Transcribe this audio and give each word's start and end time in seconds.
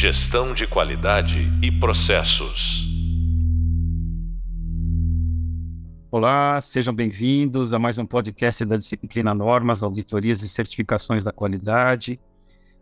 Gestão 0.00 0.54
de 0.54 0.66
qualidade 0.66 1.52
e 1.62 1.70
processos. 1.70 2.88
Olá, 6.10 6.58
sejam 6.62 6.94
bem-vindos 6.94 7.74
a 7.74 7.78
mais 7.78 7.98
um 7.98 8.06
podcast 8.06 8.64
da 8.64 8.78
disciplina 8.78 9.34
Normas, 9.34 9.82
Auditorias 9.82 10.40
e 10.40 10.48
Certificações 10.48 11.22
da 11.22 11.32
Qualidade. 11.32 12.18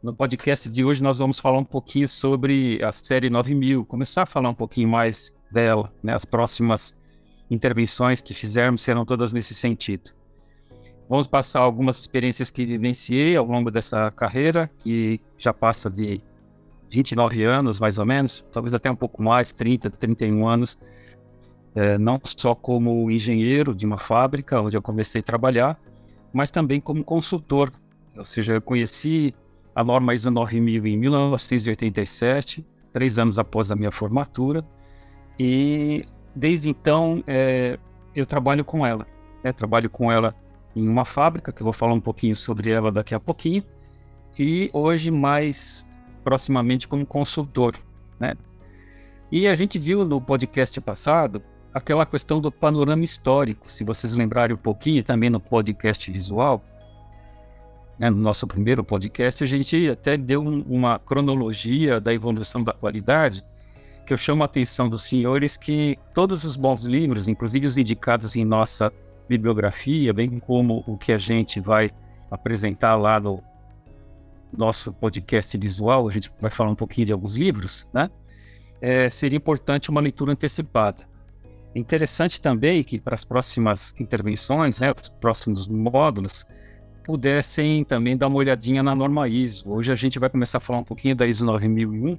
No 0.00 0.14
podcast 0.14 0.68
de 0.68 0.84
hoje 0.84 1.02
nós 1.02 1.18
vamos 1.18 1.40
falar 1.40 1.58
um 1.58 1.64
pouquinho 1.64 2.08
sobre 2.08 2.80
a 2.84 2.92
série 2.92 3.28
9000, 3.28 3.84
começar 3.84 4.22
a 4.22 4.26
falar 4.26 4.50
um 4.50 4.54
pouquinho 4.54 4.88
mais 4.88 5.36
dela, 5.50 5.92
né? 6.00 6.14
As 6.14 6.24
próximas 6.24 6.96
intervenções 7.50 8.20
que 8.20 8.32
fizermos 8.32 8.80
serão 8.80 9.04
todas 9.04 9.32
nesse 9.32 9.56
sentido. 9.56 10.12
Vamos 11.08 11.26
passar 11.26 11.62
algumas 11.62 11.98
experiências 11.98 12.48
que 12.48 12.64
vivenciei 12.64 13.34
ao 13.34 13.44
longo 13.44 13.72
dessa 13.72 14.08
carreira, 14.12 14.70
que 14.78 15.20
já 15.36 15.52
passa 15.52 15.90
de 15.90 16.22
29 16.90 17.44
anos, 17.44 17.78
mais 17.78 17.98
ou 17.98 18.06
menos, 18.06 18.44
talvez 18.52 18.74
até 18.74 18.90
um 18.90 18.96
pouco 18.96 19.22
mais, 19.22 19.52
30, 19.52 19.90
31 19.90 20.46
anos, 20.46 20.78
é, 21.74 21.98
não 21.98 22.20
só 22.24 22.54
como 22.54 23.10
engenheiro 23.10 23.74
de 23.74 23.86
uma 23.86 23.98
fábrica 23.98 24.60
onde 24.60 24.76
eu 24.76 24.82
comecei 24.82 25.20
a 25.20 25.24
trabalhar, 25.24 25.78
mas 26.32 26.50
também 26.50 26.80
como 26.80 27.04
consultor. 27.04 27.70
Ou 28.16 28.24
seja, 28.24 28.54
eu 28.54 28.62
conheci 28.62 29.34
a 29.74 29.84
norma 29.84 30.14
ISO 30.14 30.30
9000 30.30 30.86
em 30.86 30.96
1987, 30.96 32.66
três 32.92 33.18
anos 33.18 33.38
após 33.38 33.70
a 33.70 33.76
minha 33.76 33.92
formatura, 33.92 34.64
e 35.38 36.04
desde 36.34 36.68
então 36.68 37.22
é, 37.26 37.78
eu 38.14 38.26
trabalho 38.26 38.64
com 38.64 38.84
ela. 38.84 39.06
Né? 39.44 39.52
Trabalho 39.52 39.88
com 39.88 40.10
ela 40.10 40.34
em 40.74 40.86
uma 40.88 41.04
fábrica, 41.04 41.52
que 41.52 41.62
eu 41.62 41.64
vou 41.64 41.72
falar 41.72 41.94
um 41.94 42.00
pouquinho 42.00 42.34
sobre 42.34 42.70
ela 42.70 42.90
daqui 42.90 43.14
a 43.14 43.20
pouquinho, 43.20 43.62
e 44.38 44.70
hoje 44.72 45.10
mais 45.10 45.87
proximamente 46.24 46.86
como 46.86 47.06
consultor, 47.06 47.74
né? 48.18 48.34
E 49.30 49.46
a 49.46 49.54
gente 49.54 49.78
viu 49.78 50.04
no 50.04 50.20
podcast 50.20 50.80
passado 50.80 51.42
aquela 51.72 52.06
questão 52.06 52.40
do 52.40 52.50
panorama 52.50 53.04
histórico, 53.04 53.70
se 53.70 53.84
vocês 53.84 54.14
lembrarem 54.14 54.54
um 54.54 54.58
pouquinho, 54.58 55.04
também 55.04 55.28
no 55.28 55.38
podcast 55.38 56.10
visual, 56.10 56.64
né, 57.98 58.08
no 58.08 58.16
nosso 58.16 58.46
primeiro 58.46 58.84
podcast, 58.84 59.42
a 59.42 59.46
gente 59.46 59.90
até 59.90 60.16
deu 60.16 60.42
um, 60.42 60.62
uma 60.62 60.98
cronologia 60.98 62.00
da 62.00 62.14
evolução 62.14 62.62
da 62.62 62.72
qualidade, 62.72 63.44
que 64.06 64.12
eu 64.12 64.16
chamo 64.16 64.42
a 64.42 64.46
atenção 64.46 64.88
dos 64.88 65.04
senhores 65.04 65.56
que 65.56 65.98
todos 66.14 66.44
os 66.44 66.56
bons 66.56 66.82
livros, 66.82 67.28
inclusive 67.28 67.66
os 67.66 67.76
indicados 67.76 68.34
em 68.34 68.44
nossa 68.44 68.90
bibliografia, 69.28 70.14
bem 70.14 70.38
como 70.38 70.82
o 70.86 70.96
que 70.96 71.12
a 71.12 71.18
gente 71.18 71.60
vai 71.60 71.90
apresentar 72.30 72.96
lá 72.96 73.20
no 73.20 73.42
nosso 74.56 74.92
podcast 74.92 75.56
visual, 75.58 76.08
a 76.08 76.10
gente 76.10 76.30
vai 76.40 76.50
falar 76.50 76.70
um 76.70 76.74
pouquinho 76.74 77.06
de 77.06 77.12
alguns 77.12 77.36
livros, 77.36 77.86
né? 77.92 78.10
É, 78.80 79.10
seria 79.10 79.36
importante 79.36 79.90
uma 79.90 80.00
leitura 80.00 80.32
antecipada. 80.32 81.06
Interessante 81.74 82.40
também 82.40 82.82
que 82.82 82.98
para 82.98 83.14
as 83.14 83.24
próximas 83.24 83.94
intervenções, 83.98 84.80
né, 84.80 84.92
os 84.92 85.08
próximos 85.08 85.68
módulos, 85.68 86.46
pudessem 87.04 87.84
também 87.84 88.16
dar 88.16 88.26
uma 88.26 88.36
olhadinha 88.36 88.82
na 88.82 88.94
norma 88.94 89.28
ISO. 89.28 89.70
Hoje 89.70 89.90
a 89.90 89.94
gente 89.94 90.18
vai 90.18 90.28
começar 90.28 90.58
a 90.58 90.60
falar 90.60 90.80
um 90.80 90.84
pouquinho 90.84 91.16
da 91.16 91.26
ISO 91.26 91.44
9001. 91.44 92.18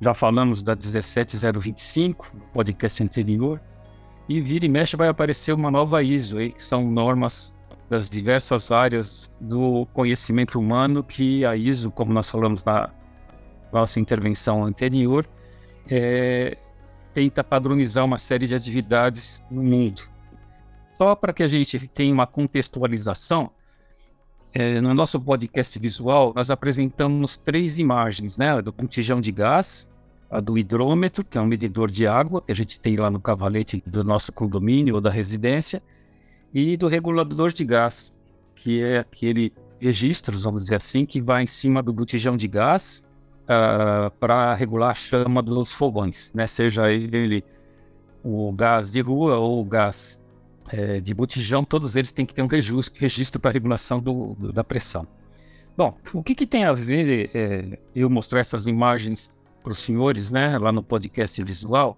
Já 0.00 0.14
falamos 0.14 0.62
da 0.62 0.74
17025 0.74 2.32
no 2.34 2.40
podcast 2.52 3.02
anterior. 3.02 3.60
E 4.28 4.40
vira 4.40 4.66
e 4.66 4.68
mexe 4.68 4.96
vai 4.96 5.08
aparecer 5.08 5.52
uma 5.52 5.70
nova 5.70 6.02
ISO, 6.02 6.38
aí, 6.38 6.52
que 6.52 6.62
são 6.62 6.90
normas 6.90 7.54
das 7.90 8.08
diversas 8.08 8.70
áreas 8.70 9.34
do 9.40 9.84
conhecimento 9.92 10.60
humano 10.60 11.02
que 11.02 11.44
a 11.44 11.56
ISO, 11.56 11.90
como 11.90 12.12
nós 12.12 12.30
falamos 12.30 12.62
na 12.62 12.88
nossa 13.72 13.98
intervenção 13.98 14.64
anterior, 14.64 15.28
é, 15.90 16.56
tenta 17.12 17.42
padronizar 17.42 18.04
uma 18.04 18.16
série 18.16 18.46
de 18.46 18.54
atividades 18.54 19.42
no 19.50 19.64
mundo. 19.64 20.02
Só 20.96 21.16
para 21.16 21.32
que 21.32 21.42
a 21.42 21.48
gente 21.48 21.88
tenha 21.88 22.14
uma 22.14 22.28
contextualização, 22.28 23.50
é, 24.54 24.80
no 24.80 24.94
nosso 24.94 25.20
podcast 25.20 25.76
visual, 25.78 26.32
nós 26.34 26.48
apresentamos 26.48 27.36
três 27.36 27.76
imagens, 27.78 28.38
né? 28.38 28.62
Do 28.62 28.70
botijão 28.70 29.20
de 29.20 29.32
gás, 29.32 29.90
a 30.30 30.38
do 30.40 30.56
hidrômetro, 30.56 31.24
que 31.24 31.38
é 31.38 31.40
um 31.40 31.46
medidor 31.46 31.90
de 31.90 32.06
água 32.06 32.40
que 32.40 32.52
a 32.52 32.54
gente 32.54 32.78
tem 32.78 32.96
lá 32.96 33.10
no 33.10 33.20
cavalete 33.20 33.82
do 33.84 34.04
nosso 34.04 34.32
condomínio 34.32 34.94
ou 34.94 35.00
da 35.00 35.10
residência, 35.10 35.82
e 36.52 36.76
do 36.76 36.88
regulador 36.88 37.52
de 37.52 37.64
gás, 37.64 38.16
que 38.54 38.82
é 38.82 38.98
aquele 38.98 39.52
registro, 39.80 40.38
vamos 40.38 40.64
dizer 40.64 40.76
assim, 40.76 41.06
que 41.06 41.20
vai 41.20 41.42
em 41.42 41.46
cima 41.46 41.82
do 41.82 41.92
botijão 41.92 42.36
de 42.36 42.46
gás 42.46 43.04
uh, 43.42 43.48
ah, 43.48 44.12
para 44.20 44.54
regular 44.54 44.90
a 44.90 44.94
chama 44.94 45.42
dos 45.42 45.72
fogões, 45.72 46.32
né? 46.34 46.46
seja 46.46 46.90
ele 46.90 47.42
o 48.22 48.52
gás 48.52 48.90
de 48.90 49.00
rua 49.00 49.38
ou 49.38 49.60
o 49.60 49.64
gás 49.64 50.22
é, 50.68 51.00
de 51.00 51.14
botijão, 51.14 51.64
todos 51.64 51.96
eles 51.96 52.12
têm 52.12 52.26
que 52.26 52.34
ter 52.34 52.42
um 52.42 52.46
registro 52.46 53.40
para 53.40 53.50
regulação 53.50 53.98
do, 53.98 54.34
do, 54.38 54.52
da 54.52 54.62
pressão. 54.62 55.06
Bom, 55.76 55.96
o 56.12 56.22
que, 56.22 56.34
que 56.34 56.46
tem 56.46 56.64
a 56.64 56.72
ver 56.72 57.30
é, 57.34 57.78
eu 57.94 58.10
mostrar 58.10 58.40
essas 58.40 58.66
imagens 58.66 59.36
para 59.62 59.72
os 59.72 59.78
senhores, 59.78 60.30
né, 60.30 60.58
lá 60.58 60.70
no 60.70 60.82
podcast 60.82 61.42
visual? 61.42 61.96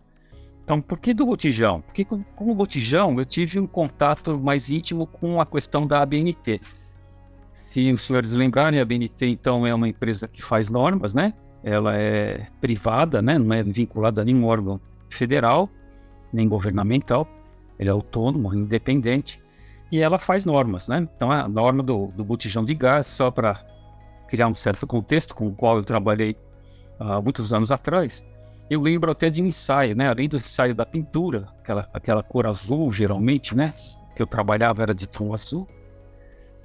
Então, 0.65 0.81
por 0.81 0.99
que 0.99 1.13
do 1.13 1.27
botijão? 1.27 1.81
Porque 1.81 2.05
com, 2.05 2.23
com 2.23 2.51
o 2.51 2.55
botijão 2.55 3.19
eu 3.19 3.25
tive 3.25 3.59
um 3.59 3.67
contato 3.67 4.39
mais 4.39 4.71
íntimo 4.71 5.07
com 5.07 5.41
a 5.41 5.47
questão 5.47 5.87
da 5.87 6.01
ABNT. 6.03 6.61
Se 7.51 7.93
os 7.93 8.03
senhores 8.03 8.33
lembrarem, 8.33 8.79
a 8.79 8.83
ABNT 8.83 9.27
então 9.27 9.67
é 9.67 9.75
uma 9.75 9.89
empresa 9.89 10.29
que 10.29 10.43
faz 10.43 10.71
normas, 10.71 11.15
né? 11.15 11.35
Ela 11.65 11.97
é 11.97 12.47
privada, 12.61 13.21
né? 13.21 13.39
Não 13.39 13.53
é 13.53 13.63
vinculada 13.63 14.23
a 14.23 14.25
nenhum 14.25 14.45
órgão 14.45 14.81
federal, 15.11 15.69
nem 16.33 16.49
governamental. 16.49 17.27
Ele 17.79 17.89
é 17.89 17.93
autônomo, 17.93 18.55
independente. 18.55 19.43
E 19.91 20.01
ela 20.01 20.19
faz 20.19 20.45
normas, 20.45 20.89
né? 20.89 21.07
Então, 21.17 21.31
a 21.31 21.49
norma 21.49 21.83
do, 21.83 22.07
do 22.09 22.25
botijão 22.25 22.65
de 22.65 22.75
gás, 22.75 23.07
só 23.07 23.31
para 23.31 23.61
criar 24.29 24.49
um 24.49 24.55
certo 24.55 24.87
contexto 24.87 25.35
com 25.35 25.49
o 25.49 25.55
qual 25.55 25.77
eu 25.77 25.85
trabalhei 25.85 26.37
há 26.99 27.21
muitos 27.21 27.53
anos 27.53 27.71
atrás, 27.71 28.27
eu 28.73 28.81
lembro 28.81 29.11
até 29.11 29.29
de 29.29 29.43
ensaio, 29.43 29.95
né? 29.95 30.09
Além 30.09 30.27
do 30.27 30.37
ensaio 30.37 30.75
da 30.75 30.87
pintura, 30.87 31.47
aquela, 31.61 31.91
aquela 31.93 32.23
cor 32.23 32.47
azul, 32.47 32.91
geralmente, 32.91 33.55
né? 33.55 33.75
Que 34.17 34.23
eu 34.23 34.27
trabalhava 34.27 34.83
era 34.83 34.95
de 34.95 35.07
tom 35.07 35.35
azul. 35.35 35.69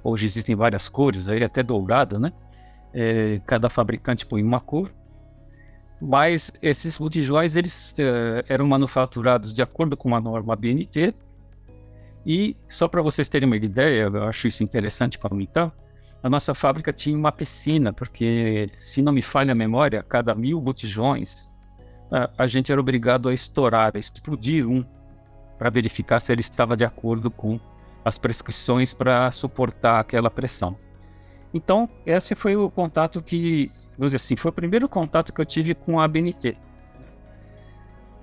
Hoje 0.02 0.24
existem 0.24 0.56
várias 0.56 0.88
cores, 0.88 1.28
aí 1.28 1.44
até 1.44 1.62
dourada, 1.62 2.18
né? 2.18 2.32
É, 2.94 3.42
cada 3.44 3.68
fabricante 3.68 4.24
põe 4.24 4.42
uma 4.42 4.58
cor. 4.58 4.90
Mas 6.00 6.50
esses 6.62 6.96
botijões, 6.96 7.54
eles 7.54 7.94
é, 7.98 8.42
eram 8.48 8.66
manufaturados 8.66 9.52
de 9.52 9.60
acordo 9.60 9.94
com 9.94 10.14
a 10.16 10.20
norma 10.20 10.56
BNT. 10.56 11.14
E 12.24 12.56
só 12.66 12.88
para 12.88 13.02
vocês 13.02 13.28
terem 13.28 13.46
uma 13.46 13.56
ideia, 13.56 14.04
eu 14.04 14.24
acho 14.24 14.48
isso 14.48 14.64
interessante 14.64 15.18
para 15.18 15.28
comentar, 15.28 15.74
a 16.22 16.30
nossa 16.30 16.54
fábrica 16.54 16.90
tinha 16.90 17.16
uma 17.16 17.30
piscina, 17.30 17.92
porque, 17.92 18.66
se 18.74 19.02
não 19.02 19.12
me 19.12 19.22
falha 19.22 19.52
a 19.52 19.54
memória, 19.54 20.02
cada 20.02 20.34
mil 20.34 20.58
botijões 20.58 21.54
a, 22.10 22.46
gente 22.46 22.72
era 22.72 22.80
obrigado 22.80 23.28
a 23.28 23.34
estourar, 23.34 23.92
a 23.94 23.98
explodir 23.98 24.66
um, 24.66 24.84
para 25.58 25.70
verificar 25.70 26.20
se 26.20 26.32
ele 26.32 26.40
estava 26.40 26.76
de 26.76 26.84
acordo 26.84 27.30
com 27.30 27.60
as 28.04 28.16
prescrições 28.16 28.94
para 28.94 29.30
suportar 29.30 30.00
aquela 30.00 30.30
pressão. 30.30 30.76
Então, 31.52 31.88
esse 32.06 32.34
foi 32.34 32.56
o 32.56 32.70
contato 32.70 33.22
que, 33.22 33.70
vamos 33.96 34.12
dizer 34.12 34.16
assim, 34.16 34.36
foi 34.36 34.50
o 34.50 34.54
primeiro 34.54 34.88
contato 34.88 35.32
que 35.32 35.40
eu 35.40 35.44
tive 35.44 35.74
com 35.74 36.00
a 36.00 36.04
ABNT. 36.04 36.56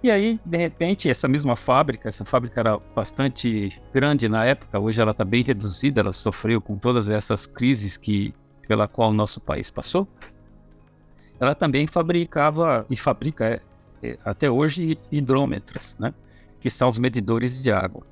E 0.03 0.11
aí, 0.11 0.39
de 0.45 0.57
repente, 0.57 1.09
essa 1.09 1.27
mesma 1.27 1.55
fábrica, 1.55 2.07
essa 2.07 2.23
fábrica 2.23 2.59
era 2.59 2.77
bastante 2.95 3.81
grande 3.91 4.29
na 4.29 4.45
época, 4.45 4.79
hoje 4.79 5.01
ela 5.01 5.11
está 5.11 5.25
bem 5.25 5.43
reduzida, 5.43 6.01
ela 6.01 6.13
sofreu 6.13 6.61
com 6.61 6.77
todas 6.77 7.09
essas 7.09 7.47
crises 7.47 7.97
que 7.97 8.33
pela 8.67 8.87
qual 8.87 9.09
o 9.09 9.13
nosso 9.13 9.39
país 9.41 9.71
passou. 9.71 10.07
Ela 11.39 11.55
também 11.55 11.87
fabricava 11.87 12.85
e 12.89 12.95
fabrica 12.95 13.45
é, 13.45 13.61
até 14.23 14.49
hoje 14.49 14.97
hidrômetros, 15.11 15.95
né? 15.99 16.13
que 16.59 16.69
são 16.69 16.89
os 16.89 16.97
medidores 16.97 17.61
de 17.61 17.71
água. 17.71 18.05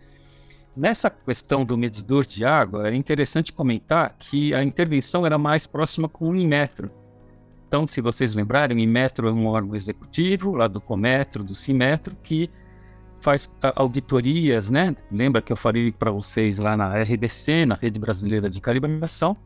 Nessa 0.76 1.10
questão 1.10 1.64
do 1.64 1.78
medidor 1.78 2.26
de 2.26 2.44
água, 2.44 2.90
é 2.90 2.96
interessante 2.96 3.54
comentar 3.54 4.16
que 4.18 4.54
a 4.56 4.64
intervenção 4.64 5.26
era 5.26 5.38
mais 5.38 5.68
próxima 5.68 6.10
com 6.10 6.30
o 6.30 6.36
Inmetro. 6.36 6.90
Então, 7.68 7.86
se 7.88 8.02
vocês 8.02 8.34
lembrarem, 8.34 8.78
o 8.78 8.80
Inmetro 8.80 9.28
é 9.28 9.32
um 9.32 9.48
órgão 9.48 9.76
executivo, 9.76 10.56
lá 10.56 10.68
do 10.68 10.82
Cometro, 10.82 11.44
do 11.44 11.56
Cimetro, 11.56 12.16
que 12.24 12.50
faz 13.22 13.52
auditorias, 13.76 14.70
né? 14.70 14.96
Lembra 15.12 15.42
que 15.42 15.54
eu 15.54 15.58
falei 15.58 15.92
para 15.92 16.12
vocês 16.12 16.58
lá 16.58 16.76
na 16.76 17.02
RBC, 17.02 17.66
na 17.66 17.76
Rede 17.76 18.00
Brasileira 18.00 18.50
de 18.50 18.60
Calibração, 18.60 19.38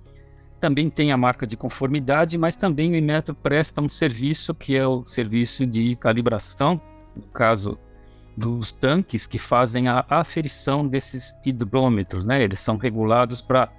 também 0.60 0.90
tem 0.90 1.12
a 1.12 1.18
marca 1.18 1.46
de 1.46 1.56
conformidade, 1.56 2.38
mas 2.38 2.56
também 2.56 2.92
o 2.92 2.96
Inmetro 2.96 3.36
presta 3.36 3.82
um 3.82 3.90
serviço 3.90 4.54
que 4.54 4.76
é 4.76 4.86
o 4.86 5.06
serviço 5.06 5.66
de 5.66 5.96
calibração, 5.96 6.82
no 7.16 7.24
caso 7.24 7.78
dos 8.36 8.72
tanques 8.72 9.26
que 9.26 9.40
fazem 9.40 9.88
a 9.88 10.06
aferição 10.10 10.88
desses 10.88 11.40
hidrômetros, 11.44 12.28
né? 12.28 12.42
Eles 12.44 12.60
são 12.60 12.78
regulados 12.78 13.42
para, 13.42 13.70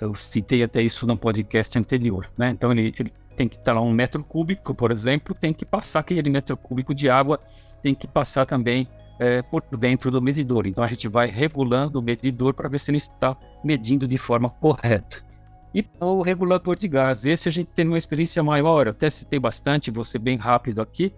eu 0.00 0.14
citei 0.14 0.64
até 0.64 0.82
isso 0.82 1.06
no 1.06 1.16
podcast 1.16 1.78
anterior, 1.78 2.28
né? 2.36 2.50
Então 2.50 2.72
ele, 2.72 2.92
ele 2.98 3.12
tem 3.36 3.48
que 3.48 3.56
estar 3.56 3.72
lá 3.72 3.80
um 3.80 3.92
metro 3.92 4.22
cúbico, 4.24 4.74
por 4.74 4.90
exemplo, 4.90 5.34
tem 5.34 5.52
que 5.52 5.64
passar 5.64 6.00
aquele 6.00 6.28
metro 6.28 6.56
cúbico 6.56 6.94
de 6.94 7.08
água, 7.08 7.40
tem 7.82 7.94
que 7.94 8.08
passar 8.08 8.46
também 8.46 8.88
é, 9.18 9.42
por 9.42 9.62
dentro 9.76 10.10
do 10.10 10.20
medidor. 10.20 10.66
Então 10.66 10.82
a 10.82 10.86
gente 10.88 11.08
vai 11.08 11.28
regulando 11.28 11.98
o 11.98 12.02
medidor 12.02 12.54
para 12.54 12.68
ver 12.68 12.78
se 12.80 12.90
ele 12.90 12.98
está 12.98 13.36
medindo 13.62 14.08
de 14.08 14.18
forma 14.18 14.50
correta. 14.50 15.33
E 15.74 15.84
o 16.00 16.22
regulador 16.22 16.76
de 16.76 16.86
gás, 16.86 17.24
esse 17.24 17.48
a 17.48 17.52
gente 17.52 17.66
tem 17.66 17.86
uma 17.86 17.98
experiência 17.98 18.42
maior, 18.44 18.86
até 18.86 19.10
citei 19.10 19.40
bastante, 19.40 19.90
vou 19.90 20.04
ser 20.04 20.20
bem 20.20 20.36
rápido 20.36 20.80
aqui, 20.80 21.12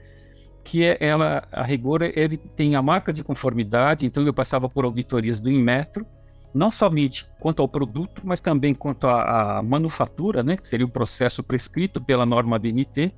que 0.64 0.82
é 0.82 0.96
ela, 0.98 1.46
a 1.52 1.62
rigor, 1.62 2.02
ele 2.02 2.38
tem 2.38 2.74
a 2.74 2.80
marca 2.80 3.12
de 3.12 3.22
conformidade, 3.22 4.06
então 4.06 4.24
eu 4.24 4.32
passava 4.32 4.68
por 4.68 4.86
auditorias 4.86 5.40
do 5.40 5.50
Inmetro, 5.50 6.06
não 6.54 6.70
somente 6.70 7.28
quanto 7.38 7.60
ao 7.60 7.68
produto, 7.68 8.22
mas 8.24 8.40
também 8.40 8.74
quanto 8.74 9.06
à, 9.06 9.58
à 9.58 9.62
manufatura, 9.62 10.42
né, 10.42 10.56
que 10.56 10.66
seria 10.66 10.86
o 10.86 10.90
processo 10.90 11.42
prescrito 11.42 12.00
pela 12.00 12.24
norma 12.24 12.58
BNT, 12.58 13.12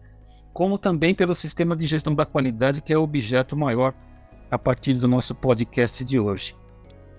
como 0.52 0.76
também 0.76 1.14
pelo 1.14 1.36
sistema 1.36 1.76
de 1.76 1.86
gestão 1.86 2.12
da 2.16 2.26
qualidade, 2.26 2.82
que 2.82 2.92
é 2.92 2.98
o 2.98 3.02
objeto 3.02 3.56
maior 3.56 3.94
a 4.50 4.58
partir 4.58 4.94
do 4.94 5.06
nosso 5.06 5.36
podcast 5.36 6.04
de 6.04 6.18
hoje. 6.18 6.56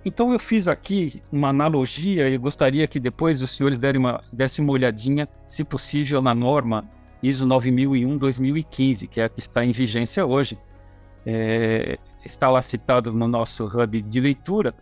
Então 0.04 0.32
eu 0.32 0.40
fiz 0.40 0.68
aqui 0.68 1.22
uma 1.32 1.50
analogia 1.50 2.30
e 2.30 2.38
gostaria 2.38 2.88
que 2.88 3.00
depois 3.00 3.42
os 3.42 3.52
senhores 3.52 3.80
uma, 3.98 4.24
dessem 4.32 4.64
uma 4.64 4.74
olhadinha, 4.74 5.28
se 5.46 5.64
possível, 5.64 6.22
na 6.22 6.34
norma 6.34 6.90
ISO 7.22 7.46
9001-2015, 7.46 9.08
que 9.10 9.20
é 9.20 9.26
a 9.26 9.30
que 9.30 9.40
está 9.40 9.64
em 9.64 9.72
vigência 9.72 10.26
hoje. 10.26 10.58
É, 11.26 12.00
está 12.26 12.50
lá 12.50 12.62
citado 12.62 13.12
no 13.12 13.28
nosso 13.28 13.66
hub 13.66 14.02
de 14.02 14.22
leitura 14.22 14.74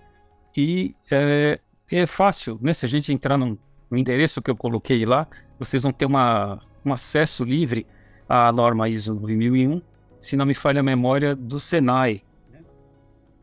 e 0.55 0.95
é, 1.09 1.59
é 1.91 2.05
fácil, 2.05 2.59
né? 2.61 2.73
Se 2.73 2.85
a 2.85 2.89
gente 2.89 3.11
entrar 3.11 3.37
no, 3.37 3.57
no, 3.89 3.97
endereço 3.97 4.41
que 4.41 4.51
eu 4.51 4.55
coloquei 4.55 5.03
lá, 5.03 5.27
vocês 5.57 5.81
vão 5.81 5.91
ter 5.91 6.05
uma, 6.05 6.61
um 6.85 6.93
acesso 6.93 7.43
livre 7.43 7.87
à 8.29 8.51
norma 8.51 8.87
ISO 8.87 9.15
9001, 9.15 9.81
se 10.19 10.35
não 10.35 10.45
me 10.45 10.53
falha 10.53 10.79
a 10.79 10.83
memória, 10.83 11.35
do 11.35 11.59
Senai, 11.59 12.21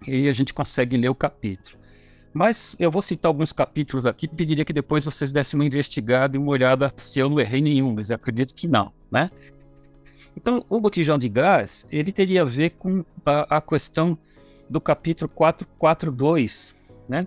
e 0.07 0.29
a 0.29 0.33
gente 0.33 0.55
consegue 0.55 0.97
ler 0.97 1.09
o 1.09 1.15
capítulo. 1.15 1.79
Mas 2.33 2.75
eu 2.81 2.91
vou 2.91 3.01
citar 3.01 3.29
alguns 3.29 3.53
capítulos 3.53 4.05
aqui, 4.05 4.27
pediria 4.27 4.65
que 4.65 4.73
depois 4.73 5.05
vocês 5.05 5.33
dessem 5.33 5.59
uma 5.59 5.65
investigada 5.65 6.37
e 6.37 6.41
uma 6.41 6.51
olhada 6.51 6.93
se 6.97 7.21
eu 7.21 7.31
não 7.31 7.39
errei 7.39 7.61
nenhum, 7.61 7.95
mas 7.95 8.11
eu 8.11 8.17
acredito 8.17 8.55
que 8.55 8.67
não, 8.67 8.93
né? 9.11 9.31
Então, 10.37 10.67
o 10.69 10.81
botijão 10.81 11.17
de 11.17 11.29
gás, 11.29 11.87
ele 11.93 12.11
teria 12.11 12.43
a 12.43 12.45
ver 12.45 12.71
com 12.71 13.05
a, 13.25 13.59
a 13.59 13.61
questão 13.61 14.19
do 14.69 14.81
capítulo 14.81 15.31
442, 15.31 16.75
né? 17.09 17.25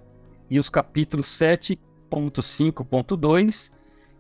E 0.50 0.60
os 0.60 0.70
capítulos 0.70 1.28
7.5.2 1.28 3.72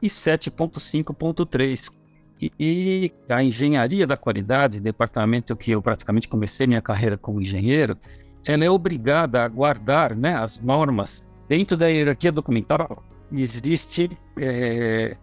e 0.01 0.07
7.5.3. 0.07 1.93
E, 2.39 2.53
e 2.59 3.11
a 3.27 3.43
engenharia 3.43 4.07
da 4.07 4.15
qualidade, 4.15 4.79
departamento 4.79 5.55
que 5.55 5.71
eu 5.71 5.81
praticamente 5.81 6.27
comecei 6.27 6.67
minha 6.67 6.81
carreira 6.81 7.17
como 7.17 7.41
engenheiro, 7.41 7.97
ela 8.47 8.63
é 8.63 8.69
obrigada 8.69 9.43
a 9.43 9.47
guardar 9.47 10.15
né, 10.15 10.33
as 10.33 10.61
normas 10.61 11.27
dentro 11.49 11.75
da 11.75 11.87
hierarquia 11.87 12.31
documental. 12.31 13.03
Existem 13.29 14.09
é, 14.39 15.17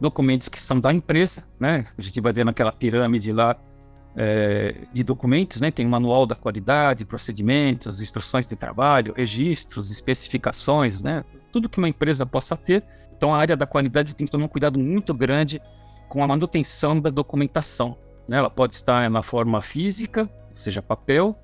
documentos 0.00 0.48
que 0.48 0.62
são 0.62 0.78
da 0.78 0.92
empresa, 0.92 1.44
né? 1.58 1.84
A 1.98 2.00
gente 2.00 2.20
vai 2.20 2.32
ver 2.32 2.44
naquela 2.44 2.70
pirâmide 2.70 3.32
lá 3.32 3.56
é, 4.16 4.86
de 4.92 5.02
documentos, 5.02 5.60
né? 5.60 5.72
Tem 5.72 5.84
o 5.84 5.88
manual 5.88 6.26
da 6.26 6.36
qualidade, 6.36 7.04
procedimentos, 7.04 8.00
instruções 8.00 8.46
de 8.46 8.54
trabalho, 8.54 9.14
registros, 9.16 9.90
especificações, 9.90 11.02
né? 11.02 11.24
Tudo 11.50 11.68
que 11.68 11.78
uma 11.78 11.88
empresa 11.88 12.24
possa 12.24 12.56
ter. 12.56 12.84
Então 13.16 13.34
a 13.34 13.38
área 13.38 13.56
da 13.56 13.66
qualidade 13.66 14.14
tem 14.14 14.24
que 14.24 14.30
tomar 14.30 14.44
um 14.44 14.48
cuidado 14.48 14.78
muito 14.78 15.12
grande 15.12 15.60
com 16.08 16.22
a 16.22 16.26
manutenção 16.28 17.00
da 17.00 17.10
documentação. 17.10 17.98
Né? 18.28 18.36
Ela 18.36 18.48
pode 18.48 18.74
estar 18.74 19.10
na 19.10 19.24
forma 19.24 19.60
física, 19.60 20.30
seja 20.54 20.80
papel, 20.80 21.36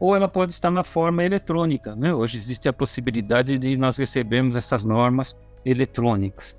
ou 0.00 0.14
ela 0.14 0.28
pode 0.28 0.52
estar 0.52 0.70
na 0.70 0.84
forma 0.84 1.24
eletrônica. 1.24 1.94
Né? 1.96 2.14
Hoje 2.14 2.36
existe 2.36 2.68
a 2.68 2.72
possibilidade 2.72 3.58
de 3.58 3.76
nós 3.76 3.96
recebermos 3.96 4.56
essas 4.56 4.84
normas 4.84 5.36
eletrônicas. 5.64 6.58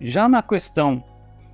Já 0.00 0.28
na 0.28 0.42
questão, 0.42 1.02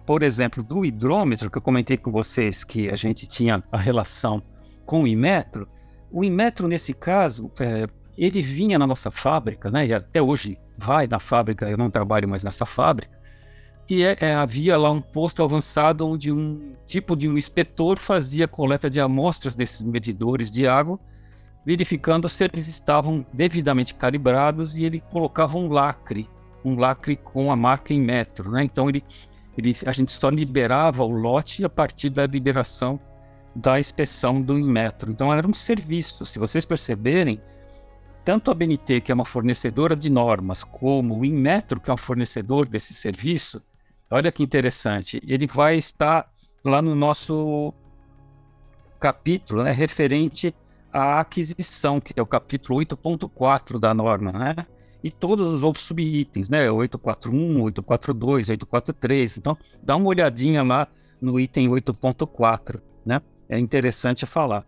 por 0.06 0.22
exemplo, 0.22 0.62
do 0.62 0.84
hidrômetro, 0.84 1.50
que 1.50 1.58
eu 1.58 1.62
comentei 1.62 1.96
com 1.96 2.10
vocês 2.10 2.62
que 2.62 2.88
a 2.88 2.96
gente 2.96 3.26
tinha 3.26 3.62
a 3.72 3.78
relação 3.78 4.42
com 4.86 5.02
o 5.02 5.06
Inmetro, 5.06 5.68
o 6.12 6.22
Inmetro, 6.22 6.68
nesse 6.68 6.94
caso, 6.94 7.50
é, 7.58 7.88
ele 8.16 8.40
vinha 8.40 8.78
na 8.78 8.86
nossa 8.86 9.10
fábrica, 9.10 9.70
né? 9.70 9.86
e 9.86 9.94
até 9.94 10.22
hoje 10.22 10.58
vai 10.76 11.06
na 11.06 11.18
fábrica, 11.18 11.68
eu 11.68 11.76
não 11.76 11.90
trabalho 11.90 12.28
mais 12.28 12.44
nessa 12.44 12.64
fábrica, 12.66 13.23
e 13.88 14.02
é, 14.02 14.16
é, 14.20 14.34
havia 14.34 14.76
lá 14.78 14.90
um 14.90 15.00
posto 15.00 15.42
avançado 15.42 16.06
onde 16.06 16.32
um 16.32 16.74
tipo 16.86 17.14
de 17.14 17.28
um 17.28 17.36
inspetor 17.36 17.98
fazia 17.98 18.48
coleta 18.48 18.88
de 18.88 19.00
amostras 19.00 19.54
desses 19.54 19.82
medidores 19.82 20.50
de 20.50 20.66
água, 20.66 20.98
verificando 21.66 22.28
se 22.28 22.44
eles 22.44 22.66
estavam 22.66 23.26
devidamente 23.32 23.94
calibrados 23.94 24.78
e 24.78 24.84
ele 24.84 25.00
colocava 25.00 25.58
um 25.58 25.68
lacre, 25.68 26.28
um 26.64 26.78
lacre 26.78 27.16
com 27.16 27.52
a 27.52 27.56
marca 27.56 27.92
em 27.92 28.00
metro, 28.00 28.50
né? 28.50 28.64
Então 28.64 28.88
ele, 28.88 29.04
ele, 29.56 29.76
a 29.84 29.92
gente 29.92 30.12
só 30.12 30.30
liberava 30.30 31.04
o 31.04 31.10
lote 31.10 31.62
a 31.62 31.68
partir 31.68 32.08
da 32.08 32.26
liberação 32.26 32.98
da 33.54 33.78
inspeção 33.78 34.40
do 34.40 34.54
metro. 34.54 35.10
Então 35.10 35.32
era 35.32 35.46
um 35.46 35.52
serviço. 35.52 36.24
Se 36.24 36.38
vocês 36.38 36.64
perceberem, 36.64 37.40
tanto 38.24 38.50
a 38.50 38.54
BNT, 38.54 39.02
que 39.02 39.12
é 39.12 39.14
uma 39.14 39.26
fornecedora 39.26 39.94
de 39.94 40.08
normas, 40.08 40.64
como 40.64 41.18
o 41.18 41.24
Inmetro, 41.24 41.78
que 41.78 41.90
é 41.90 41.94
um 41.94 41.98
fornecedor 41.98 42.66
desse 42.66 42.94
serviço, 42.94 43.62
Olha 44.14 44.30
que 44.30 44.44
interessante. 44.44 45.20
Ele 45.26 45.44
vai 45.44 45.76
estar 45.76 46.30
lá 46.64 46.80
no 46.80 46.94
nosso 46.94 47.74
capítulo, 49.00 49.64
né, 49.64 49.72
referente 49.72 50.54
à 50.92 51.18
aquisição, 51.18 52.00
que 52.00 52.12
é 52.16 52.22
o 52.22 52.26
capítulo 52.26 52.78
8.4 52.78 53.76
da 53.76 53.92
norma, 53.92 54.30
né? 54.30 54.54
E 55.02 55.10
todos 55.10 55.44
os 55.48 55.64
outros 55.64 55.84
subitens, 55.84 56.48
né? 56.48 56.70
841, 56.70 57.60
842, 57.60 58.50
843. 58.50 59.36
Então, 59.36 59.58
dá 59.82 59.96
uma 59.96 60.06
olhadinha 60.06 60.62
lá 60.62 60.86
no 61.20 61.40
item 61.40 61.68
8.4, 61.70 62.80
né? 63.04 63.20
É 63.48 63.58
interessante 63.58 64.24
falar. 64.26 64.64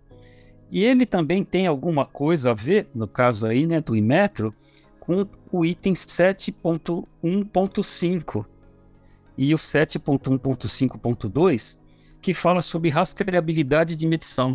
E 0.73 0.85
ele 0.85 1.07
também 1.07 1.45
tem 1.45 1.69
alguma 1.69 2.05
coisa 2.05 2.51
a 2.51 2.55
ver, 2.55 2.89
no 2.93 3.07
caso 3.07 3.47
aí, 3.47 3.65
né, 3.65 3.81
do 3.81 3.95
Imetro, 3.95 4.53
com 4.99 5.25
o 5.53 5.65
item 5.65 5.93
7.1.5, 5.93 8.45
e 9.37 9.55
o 9.55 9.59
7.1.5.2, 9.59 11.79
que 12.21 12.35
fala 12.35 12.63
sobre 12.63 12.89
rastreabilidade 12.89 13.95
de 13.95 14.07
medição, 14.07 14.55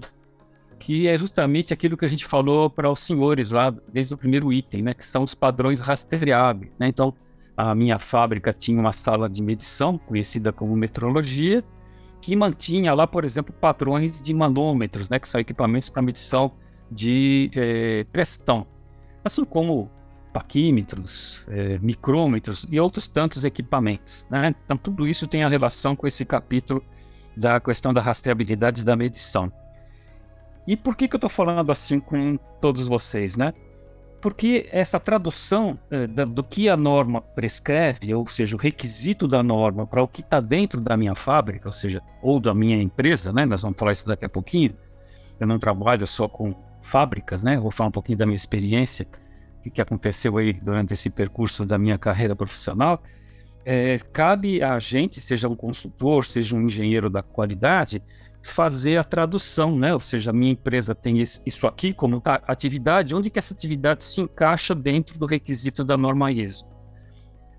que 0.79 1.07
é 1.07 1.17
justamente 1.17 1.73
aquilo 1.73 1.95
que 1.95 2.05
a 2.05 2.07
gente 2.07 2.25
falou 2.25 2.69
para 2.69 2.89
os 2.89 2.99
senhores 2.99 3.51
lá 3.51 3.73
desde 3.91 4.13
o 4.13 4.17
primeiro 4.17 4.51
item, 4.51 4.81
né, 4.81 4.93
que 4.93 5.05
são 5.05 5.23
os 5.23 5.33
padrões 5.33 5.79
rastreáveis. 5.79 6.71
Né? 6.79 6.87
Então, 6.87 7.13
a 7.55 7.75
minha 7.75 7.99
fábrica 7.99 8.51
tinha 8.51 8.79
uma 8.79 8.91
sala 8.91 9.29
de 9.29 9.43
medição, 9.43 9.97
conhecida 9.97 10.51
como 10.51 10.75
metrologia, 10.75 11.63
que 12.19 12.35
mantinha 12.35 12.93
lá, 12.93 13.05
por 13.05 13.23
exemplo, 13.23 13.53
padrões 13.53 14.21
de 14.21 14.33
manômetros, 14.33 15.09
né, 15.09 15.19
que 15.19 15.29
são 15.29 15.39
equipamentos 15.39 15.89
para 15.89 16.01
medição 16.01 16.51
de 16.91 17.49
eh, 17.55 18.05
pressão, 18.11 18.67
assim 19.23 19.45
como 19.45 19.89
paquímetros, 20.31 21.45
é, 21.49 21.77
micrômetros 21.79 22.65
e 22.69 22.79
outros 22.79 23.07
tantos 23.07 23.43
equipamentos. 23.43 24.25
Né? 24.29 24.55
Então, 24.65 24.77
tudo 24.77 25.07
isso 25.07 25.27
tem 25.27 25.43
a 25.43 25.49
relação 25.49 25.95
com 25.95 26.07
esse 26.07 26.25
capítulo 26.25 26.83
da 27.35 27.59
questão 27.59 27.93
da 27.93 28.01
rastreabilidade 28.01 28.83
da 28.83 28.95
medição. 28.95 29.51
E 30.67 30.77
por 30.77 30.95
que, 30.95 31.07
que 31.07 31.15
eu 31.15 31.17
estou 31.17 31.29
falando 31.29 31.71
assim 31.71 31.99
com 31.99 32.37
todos 32.59 32.87
vocês? 32.87 33.35
Né? 33.35 33.53
Porque 34.21 34.69
essa 34.71 34.99
tradução 34.99 35.79
é, 35.89 36.05
do 36.07 36.43
que 36.43 36.69
a 36.69 36.77
norma 36.77 37.21
prescreve, 37.21 38.13
ou 38.13 38.27
seja, 38.27 38.55
o 38.55 38.59
requisito 38.59 39.27
da 39.27 39.41
norma 39.41 39.87
para 39.87 40.03
o 40.03 40.07
que 40.07 40.21
está 40.21 40.39
dentro 40.39 40.79
da 40.79 40.95
minha 40.95 41.15
fábrica, 41.15 41.67
ou 41.67 41.73
seja, 41.73 42.01
ou 42.21 42.39
da 42.39 42.53
minha 42.53 42.81
empresa, 42.81 43.33
né? 43.33 43.45
nós 43.45 43.63
vamos 43.63 43.77
falar 43.77 43.93
isso 43.93 44.07
daqui 44.07 44.25
a 44.25 44.29
pouquinho. 44.29 44.75
Eu 45.39 45.47
não 45.47 45.57
trabalho 45.57 46.05
só 46.05 46.27
com 46.27 46.53
fábricas, 46.83 47.43
né? 47.43 47.59
vou 47.59 47.71
falar 47.71 47.89
um 47.89 47.91
pouquinho 47.91 48.17
da 48.17 48.25
minha 48.25 48.35
experiência 48.35 49.07
que, 49.61 49.69
que 49.69 49.81
aconteceu 49.81 50.37
aí 50.37 50.53
durante 50.53 50.93
esse 50.93 51.09
percurso 51.09 51.65
da 51.65 51.77
minha 51.77 51.97
carreira 51.97 52.35
profissional, 52.35 53.01
é, 53.63 53.99
cabe 54.11 54.63
a 54.63 54.79
gente, 54.79 55.21
seja 55.21 55.47
um 55.47 55.55
consultor, 55.55 56.25
seja 56.25 56.55
um 56.55 56.61
engenheiro 56.61 57.09
da 57.09 57.21
qualidade, 57.21 58.01
fazer 58.41 58.97
a 58.97 59.03
tradução, 59.03 59.77
né? 59.77 59.93
Ou 59.93 59.99
seja, 59.99 60.31
a 60.31 60.33
minha 60.33 60.51
empresa 60.51 60.95
tem 60.95 61.19
isso 61.19 61.67
aqui 61.67 61.93
como 61.93 62.19
tá, 62.19 62.41
atividade, 62.47 63.13
onde 63.13 63.29
que 63.29 63.39
essa 63.39 63.53
atividade 63.53 64.03
se 64.03 64.19
encaixa 64.19 64.73
dentro 64.73 65.19
do 65.19 65.25
requisito 65.25 65.83
da 65.83 65.95
norma 65.95 66.31
ISO. 66.31 66.65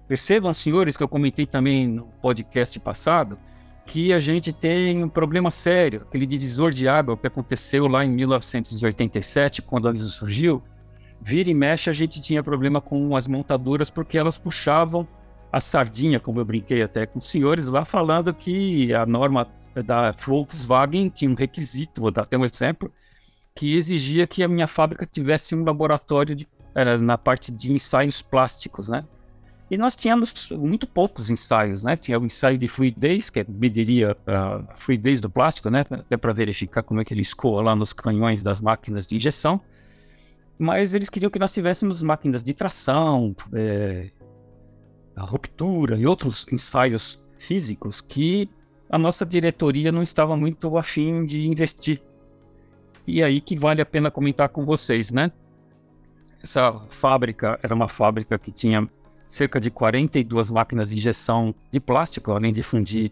Percebam, 0.08 0.52
senhores, 0.52 0.96
que 0.96 1.02
eu 1.02 1.08
comentei 1.08 1.46
também 1.46 1.86
no 1.86 2.06
podcast 2.20 2.78
passado, 2.80 3.38
que 3.86 4.12
a 4.12 4.18
gente 4.18 4.52
tem 4.52 5.02
um 5.02 5.08
problema 5.08 5.50
sério, 5.50 6.02
aquele 6.02 6.26
divisor 6.26 6.72
de 6.72 6.88
água 6.88 7.16
que 7.16 7.26
aconteceu 7.26 7.86
lá 7.86 8.04
em 8.04 8.10
1987, 8.10 9.62
quando 9.62 9.88
a 9.88 9.92
ISO 9.92 10.08
surgiu, 10.08 10.62
vira 11.22 11.48
e 11.48 11.54
mexe 11.54 11.88
a 11.88 11.92
gente 11.92 12.20
tinha 12.20 12.42
problema 12.42 12.80
com 12.80 13.14
as 13.16 13.26
montadoras 13.26 13.88
porque 13.88 14.18
elas 14.18 14.36
puxavam 14.36 15.06
a 15.52 15.60
sardinha, 15.60 16.18
como 16.18 16.40
eu 16.40 16.44
brinquei 16.44 16.82
até 16.82 17.06
com 17.06 17.18
os 17.18 17.26
senhores 17.26 17.66
lá, 17.66 17.84
falando 17.84 18.34
que 18.34 18.92
a 18.92 19.06
norma 19.06 19.46
da 19.84 20.10
Volkswagen 20.10 21.08
tinha 21.08 21.30
um 21.30 21.34
requisito, 21.34 22.00
vou 22.00 22.10
dar 22.10 22.22
até 22.22 22.36
um 22.36 22.44
exemplo, 22.44 22.90
que 23.54 23.76
exigia 23.76 24.26
que 24.26 24.42
a 24.42 24.48
minha 24.48 24.66
fábrica 24.66 25.06
tivesse 25.06 25.54
um 25.54 25.62
laboratório 25.62 26.34
de, 26.34 26.48
era, 26.74 26.98
na 26.98 27.16
parte 27.16 27.52
de 27.52 27.70
ensaios 27.70 28.22
plásticos, 28.22 28.88
né? 28.88 29.04
E 29.70 29.76
nós 29.76 29.94
tínhamos 29.94 30.50
muito 30.50 30.86
poucos 30.86 31.30
ensaios, 31.30 31.82
né? 31.82 31.96
Tinha 31.96 32.18
o 32.18 32.26
ensaio 32.26 32.58
de 32.58 32.68
fluidez, 32.68 33.30
que 33.30 33.44
mediria 33.48 34.16
a 34.26 34.74
fluidez 34.76 35.20
do 35.20 35.30
plástico, 35.30 35.70
né? 35.70 35.84
Até 35.90 36.16
para 36.16 36.32
verificar 36.32 36.82
como 36.82 37.00
é 37.00 37.04
que 37.04 37.14
ele 37.14 37.22
escoa 37.22 37.62
lá 37.62 37.76
nos 37.76 37.92
canhões 37.92 38.42
das 38.42 38.60
máquinas 38.60 39.06
de 39.06 39.16
injeção. 39.16 39.60
Mas 40.62 40.94
eles 40.94 41.10
queriam 41.10 41.28
que 41.28 41.40
nós 41.40 41.52
tivéssemos 41.52 42.02
máquinas 42.02 42.40
de 42.40 42.54
tração, 42.54 43.34
é, 43.52 44.12
a 45.16 45.24
ruptura 45.24 45.98
e 45.98 46.06
outros 46.06 46.46
ensaios 46.52 47.20
físicos 47.36 48.00
que 48.00 48.48
a 48.88 48.96
nossa 48.96 49.26
diretoria 49.26 49.90
não 49.90 50.04
estava 50.04 50.36
muito 50.36 50.78
afim 50.78 51.26
de 51.26 51.48
investir. 51.48 52.00
E 53.04 53.24
aí 53.24 53.40
que 53.40 53.56
vale 53.56 53.82
a 53.82 53.84
pena 53.84 54.08
comentar 54.08 54.50
com 54.50 54.64
vocês, 54.64 55.10
né? 55.10 55.32
Essa 56.40 56.72
fábrica 56.90 57.58
era 57.60 57.74
uma 57.74 57.88
fábrica 57.88 58.38
que 58.38 58.52
tinha 58.52 58.88
cerca 59.26 59.58
de 59.58 59.68
42 59.68 60.48
máquinas 60.48 60.90
de 60.90 60.98
injeção 60.98 61.52
de 61.72 61.80
plástico, 61.80 62.30
além 62.30 62.52
de 62.52 62.62
fundir 62.62 63.10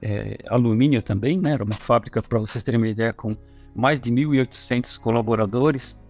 é, 0.00 0.38
alumínio 0.48 1.02
também, 1.02 1.38
né? 1.38 1.50
Era 1.52 1.64
uma 1.64 1.74
fábrica, 1.74 2.22
para 2.22 2.38
vocês 2.38 2.64
terem 2.64 2.80
uma 2.80 2.88
ideia, 2.88 3.12
com 3.12 3.36
mais 3.74 4.00
de 4.00 4.10
1.800 4.10 4.98
colaboradores. 4.98 6.00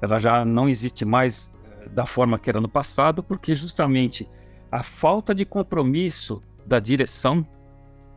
Ela 0.00 0.18
já 0.18 0.44
não 0.44 0.68
existe 0.68 1.04
mais 1.04 1.54
é, 1.80 1.88
da 1.88 2.06
forma 2.06 2.38
que 2.38 2.50
era 2.50 2.60
no 2.60 2.68
passado, 2.68 3.22
porque 3.22 3.54
justamente 3.54 4.28
a 4.70 4.82
falta 4.82 5.34
de 5.34 5.44
compromisso 5.44 6.42
da 6.66 6.78
direção, 6.78 7.46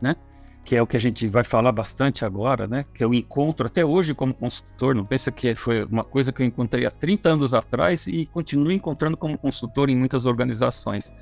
né? 0.00 0.16
Que 0.64 0.76
é 0.76 0.82
o 0.82 0.86
que 0.86 0.96
a 0.96 1.00
gente 1.00 1.26
vai 1.26 1.42
falar 1.42 1.72
bastante 1.72 2.24
agora, 2.24 2.66
né? 2.66 2.84
Que 2.92 3.02
eu 3.02 3.14
encontro 3.14 3.66
até 3.66 3.84
hoje 3.84 4.14
como 4.14 4.34
consultor. 4.34 4.94
Não 4.94 5.04
pensa 5.04 5.32
que 5.32 5.54
foi 5.54 5.84
uma 5.84 6.04
coisa 6.04 6.32
que 6.32 6.42
eu 6.42 6.46
encontrei 6.46 6.84
há 6.84 6.90
30 6.90 7.30
anos 7.30 7.54
atrás 7.54 8.06
e 8.06 8.26
continuo 8.26 8.70
encontrando 8.70 9.16
como 9.16 9.38
consultor 9.38 9.88
em 9.88 9.96
muitas 9.96 10.26
organizações. 10.26 11.14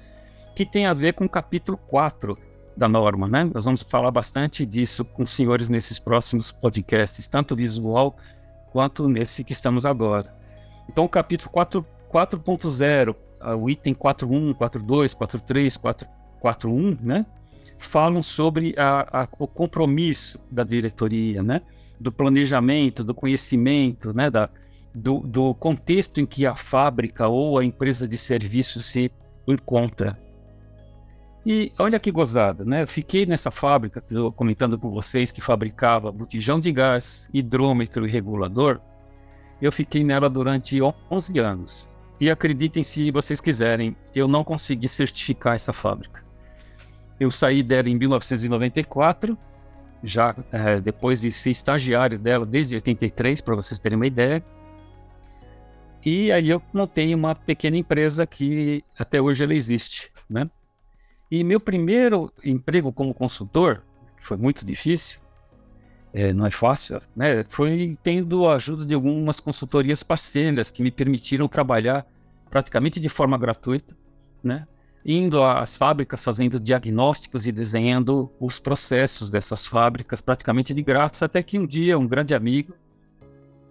Que 0.57 0.67
tem 0.67 0.87
a 0.87 0.95
ver 0.95 1.13
com 1.13 1.25
o 1.25 1.29
capítulo 1.29 1.79
4 1.79 2.37
da 2.77 2.89
norma, 2.89 3.27
né? 3.27 3.51
Nós 3.53 3.65
vamos 3.65 3.83
falar 3.83 4.11
bastante 4.11 4.65
disso 4.65 5.05
com 5.05 5.23
os 5.23 5.31
senhores 5.31 5.69
nesses 5.69 5.99
próximos 5.99 6.53
podcasts, 6.53 7.27
tanto 7.27 7.57
visual 7.57 8.17
quanto 8.71 9.09
nesse 9.09 9.43
que 9.43 9.53
estamos 9.53 9.85
agora. 9.85 10.38
Então, 10.89 11.05
o 11.05 11.09
capítulo 11.09 11.51
4.0 11.53 13.15
o 13.57 13.71
item 13.71 13.95
41, 13.95 14.55
42, 14.55 15.15
43, 15.15 15.77
441, 15.77 16.99
né? 17.01 17.27
Falam 17.79 18.23
sobre 18.23 18.75
a, 18.77 19.23
a, 19.23 19.29
o 19.39 19.47
compromisso 19.47 20.41
da 20.51 20.65
diretoria, 20.65 21.43
né? 21.43 21.63
Do 22.01 22.11
planejamento, 22.11 23.05
do 23.05 23.15
conhecimento, 23.15 24.13
né? 24.13 24.31
Da, 24.31 24.51
do, 24.95 25.21
do 25.21 25.55
contexto 25.55 26.21
em 26.21 26.27
que 26.27 26.47
a 26.47 26.57
fábrica 26.57 27.29
ou 27.29 27.59
a 27.59 27.65
empresa 27.65 28.09
de 28.09 28.17
serviço 28.17 28.81
se 28.81 29.13
encontra. 29.47 30.19
E 31.47 31.73
olha 31.79 32.01
que 32.01 32.11
gozada, 32.11 32.65
né? 32.65 32.85
Fiquei 32.85 33.25
nessa 33.25 33.51
fábrica, 33.51 34.03
comentando 34.35 34.77
com 34.77 34.91
vocês, 34.91 35.31
que 35.31 35.41
fabricava 35.41 36.11
botijão 36.11 36.59
de 36.59 36.73
gás, 36.73 37.31
hidrômetro 37.33 38.07
e 38.07 38.11
regulador. 38.11 38.81
Eu 39.61 39.73
fiquei 39.73 40.05
nela 40.05 40.29
durante 40.31 40.79
11 41.11 41.39
anos. 41.39 41.95
E 42.21 42.31
acreditem 42.31 42.83
se 42.83 43.11
vocês 43.11 43.41
quiserem, 43.41 43.97
eu 44.15 44.27
não 44.27 44.43
consegui 44.43 44.89
certificar 44.89 45.55
essa 45.55 45.73
fábrica. 45.73 46.25
Eu 47.19 47.31
saí 47.31 47.63
dela 47.63 47.89
em 47.89 47.97
1994, 47.97 49.37
já 50.03 50.35
é, 50.53 50.81
depois 50.81 51.21
de 51.21 51.33
ser 51.33 51.51
estagiário 51.51 52.19
dela 52.19 52.47
desde 52.47 52.75
83, 52.77 53.41
para 53.41 53.57
vocês 53.57 53.79
terem 53.79 53.97
uma 53.97 54.07
ideia. 54.07 54.45
E 56.05 56.31
aí 56.31 56.49
eu 56.49 56.63
montei 56.73 57.15
uma 57.15 57.35
pequena 57.35 57.77
empresa 57.77 58.27
que 58.27 58.85
até 58.97 59.21
hoje 59.21 59.43
ela 59.43 59.55
existe, 59.55 60.11
né? 60.29 60.49
E 61.31 61.45
meu 61.45 61.61
primeiro 61.61 62.33
emprego 62.45 62.93
como 62.93 63.13
consultor, 63.13 63.83
que 64.17 64.25
foi 64.25 64.37
muito 64.37 64.65
difícil, 64.65 65.21
é, 66.13 66.33
não 66.33 66.47
é 66.47 66.51
fácil, 66.51 67.01
né? 67.15 67.45
Foi 67.49 67.97
tendo 68.03 68.49
a 68.49 68.55
ajuda 68.55 68.87
de 68.87 68.95
algumas 68.95 69.41
consultorias 69.41 70.03
parceiras 70.03 70.71
que 70.71 70.83
me 70.83 70.91
permitiram 70.91 71.47
trabalhar 71.47 72.07
praticamente 72.51 72.99
de 72.99 73.09
forma 73.09 73.37
gratuita, 73.37 73.97
né? 74.43 74.67
Indo 75.05 75.43
às 75.43 75.77
fábricas 75.77 76.25
fazendo 76.25 76.59
diagnósticos 76.59 77.47
e 77.47 77.53
desenhando 77.53 78.31
os 78.41 78.59
processos 78.59 79.31
dessas 79.31 79.67
fábricas 79.67 80.21
praticamente 80.21 80.75
de 80.75 80.83
graça, 80.83 81.27
até 81.27 81.43
que 81.43 81.59
um 81.59 81.67
dia 81.67 81.99
um 81.99 82.07
grande 82.07 82.35
amigo 82.35 82.75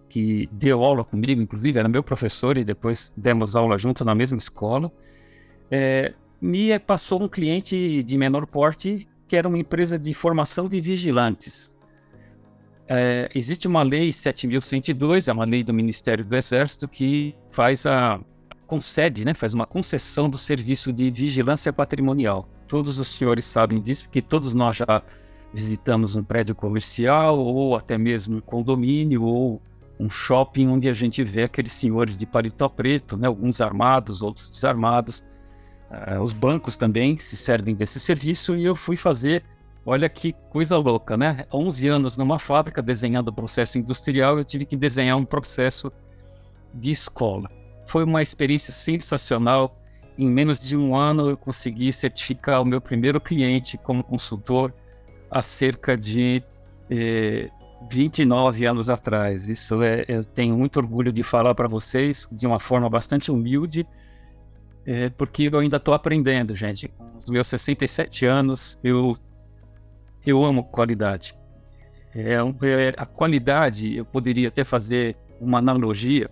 que 0.07 0.47
deu 0.51 0.83
aula 0.83 1.03
comigo, 1.03 1.41
inclusive 1.41 1.77
era 1.77 1.89
meu 1.89 2.01
professor 2.01 2.57
e 2.57 2.63
depois 2.63 3.13
demos 3.17 3.55
aula 3.55 3.77
junto 3.77 4.05
na 4.05 4.15
mesma 4.15 4.37
escola, 4.37 4.91
é, 5.69 6.13
me 6.39 6.77
passou 6.79 7.21
um 7.21 7.27
cliente 7.27 8.01
de 8.03 8.17
menor 8.17 8.45
porte 8.45 9.07
que 9.27 9.35
era 9.35 9.47
uma 9.47 9.57
empresa 9.57 9.99
de 9.99 10.13
formação 10.13 10.69
de 10.69 10.79
vigilantes 10.79 11.75
é, 12.89 13.29
existe 13.35 13.67
uma 13.67 13.83
lei 13.83 14.11
7.102, 14.11 15.27
é 15.27 15.33
uma 15.33 15.45
lei 15.45 15.63
do 15.63 15.73
Ministério 15.73 16.23
do 16.23 16.35
Exército 16.35 16.87
que 16.87 17.35
faz 17.49 17.85
a 17.85 18.19
concede, 18.65 19.23
né, 19.23 19.33
faz 19.33 19.53
uma 19.53 19.65
concessão 19.65 20.29
do 20.29 20.37
serviço 20.37 20.91
de 20.91 21.09
vigilância 21.09 21.71
patrimonial. 21.71 22.47
Todos 22.67 22.99
os 22.99 23.07
senhores 23.07 23.45
sabem 23.45 23.81
disso, 23.81 24.03
porque 24.03 24.21
todos 24.21 24.53
nós 24.53 24.77
já 24.77 25.01
visitamos 25.53 26.15
um 26.15 26.23
prédio 26.23 26.53
comercial 26.53 27.39
ou 27.39 27.75
até 27.75 27.97
mesmo 27.97 28.37
um 28.37 28.41
condomínio 28.41 29.23
ou 29.23 29.61
um 29.99 30.09
shopping 30.09 30.67
onde 30.67 30.89
a 30.89 30.93
gente 30.93 31.23
vê 31.23 31.43
aqueles 31.43 31.71
senhores 31.71 32.17
de 32.17 32.25
paletó 32.25 32.69
preto, 32.69 33.17
né, 33.17 33.27
alguns 33.27 33.61
armados, 33.61 34.21
outros 34.21 34.49
desarmados. 34.49 35.25
Uh, 35.89 36.21
os 36.21 36.33
bancos 36.33 36.75
também 36.75 37.17
se 37.17 37.37
servem 37.37 37.73
desse 37.73 37.99
serviço 37.99 38.55
e 38.55 38.65
eu 38.65 38.75
fui 38.75 38.97
fazer 38.97 39.43
Olha 39.89 40.09
que 40.09 40.33
coisa 40.49 40.75
louca, 40.77 41.15
né? 41.15 41.45
11 41.51 41.87
anos 41.87 42.17
numa 42.17 42.37
fábrica 42.37 42.81
desenhando 42.81 43.31
processo 43.31 43.77
industrial, 43.77 44.37
eu 44.37 44.43
tive 44.43 44.65
que 44.65 44.75
desenhar 44.75 45.15
um 45.15 45.23
processo 45.23 45.89
de 46.73 46.91
escola. 46.91 47.49
Foi 47.85 48.03
uma 48.03 48.21
experiência 48.21 48.73
sensacional. 48.73 49.81
Em 50.17 50.27
menos 50.27 50.59
de 50.59 50.75
um 50.75 50.93
ano, 50.93 51.29
eu 51.29 51.37
consegui 51.37 51.93
certificar 51.93 52.61
o 52.61 52.65
meu 52.65 52.81
primeiro 52.81 53.21
cliente 53.21 53.77
como 53.77 54.03
consultor 54.03 54.73
há 55.31 55.41
cerca 55.41 55.95
de 55.95 56.43
eh, 56.91 57.47
29 57.89 58.65
anos 58.65 58.89
atrás. 58.89 59.47
Isso 59.47 59.81
é, 59.81 60.03
eu 60.09 60.21
tenho 60.21 60.57
muito 60.57 60.75
orgulho 60.75 61.13
de 61.13 61.23
falar 61.23 61.55
para 61.55 61.69
vocês 61.69 62.27
de 62.29 62.45
uma 62.45 62.59
forma 62.59 62.89
bastante 62.89 63.31
humilde, 63.31 63.87
é, 64.85 65.09
porque 65.11 65.49
eu 65.49 65.59
ainda 65.59 65.77
estou 65.77 65.93
aprendendo, 65.93 66.53
gente. 66.53 66.89
Com 66.89 67.17
os 67.17 67.25
meus 67.27 67.47
67 67.47 68.25
anos, 68.25 68.77
eu 68.83 69.15
eu 70.29 70.43
amo 70.43 70.63
qualidade. 70.63 71.33
É, 72.13 72.33
é, 72.33 72.93
a 72.97 73.05
qualidade, 73.05 73.95
eu 73.95 74.05
poderia 74.05 74.49
até 74.49 74.63
fazer 74.63 75.15
uma 75.39 75.59
analogia, 75.59 76.29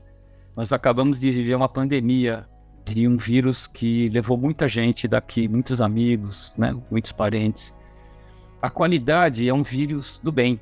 mas 0.56 0.74
acabamos 0.74 1.20
de 1.20 1.32
viver 1.32 1.56
uma 1.56 1.70
pandemia 1.70 2.46
de 2.86 3.08
um 3.08 3.18
vírus 3.18 3.68
que 3.68 4.10
levou 4.10 4.38
muita 4.38 4.68
gente 4.68 5.08
daqui, 5.08 5.48
muitos 5.48 5.82
amigos, 5.82 6.54
né, 6.58 6.76
muitos 6.92 7.12
parentes. 7.12 7.76
A 8.62 8.70
qualidade 8.70 9.48
é 9.48 9.54
um 9.54 9.64
vírus 9.64 10.20
do 10.24 10.32
bem. 10.32 10.60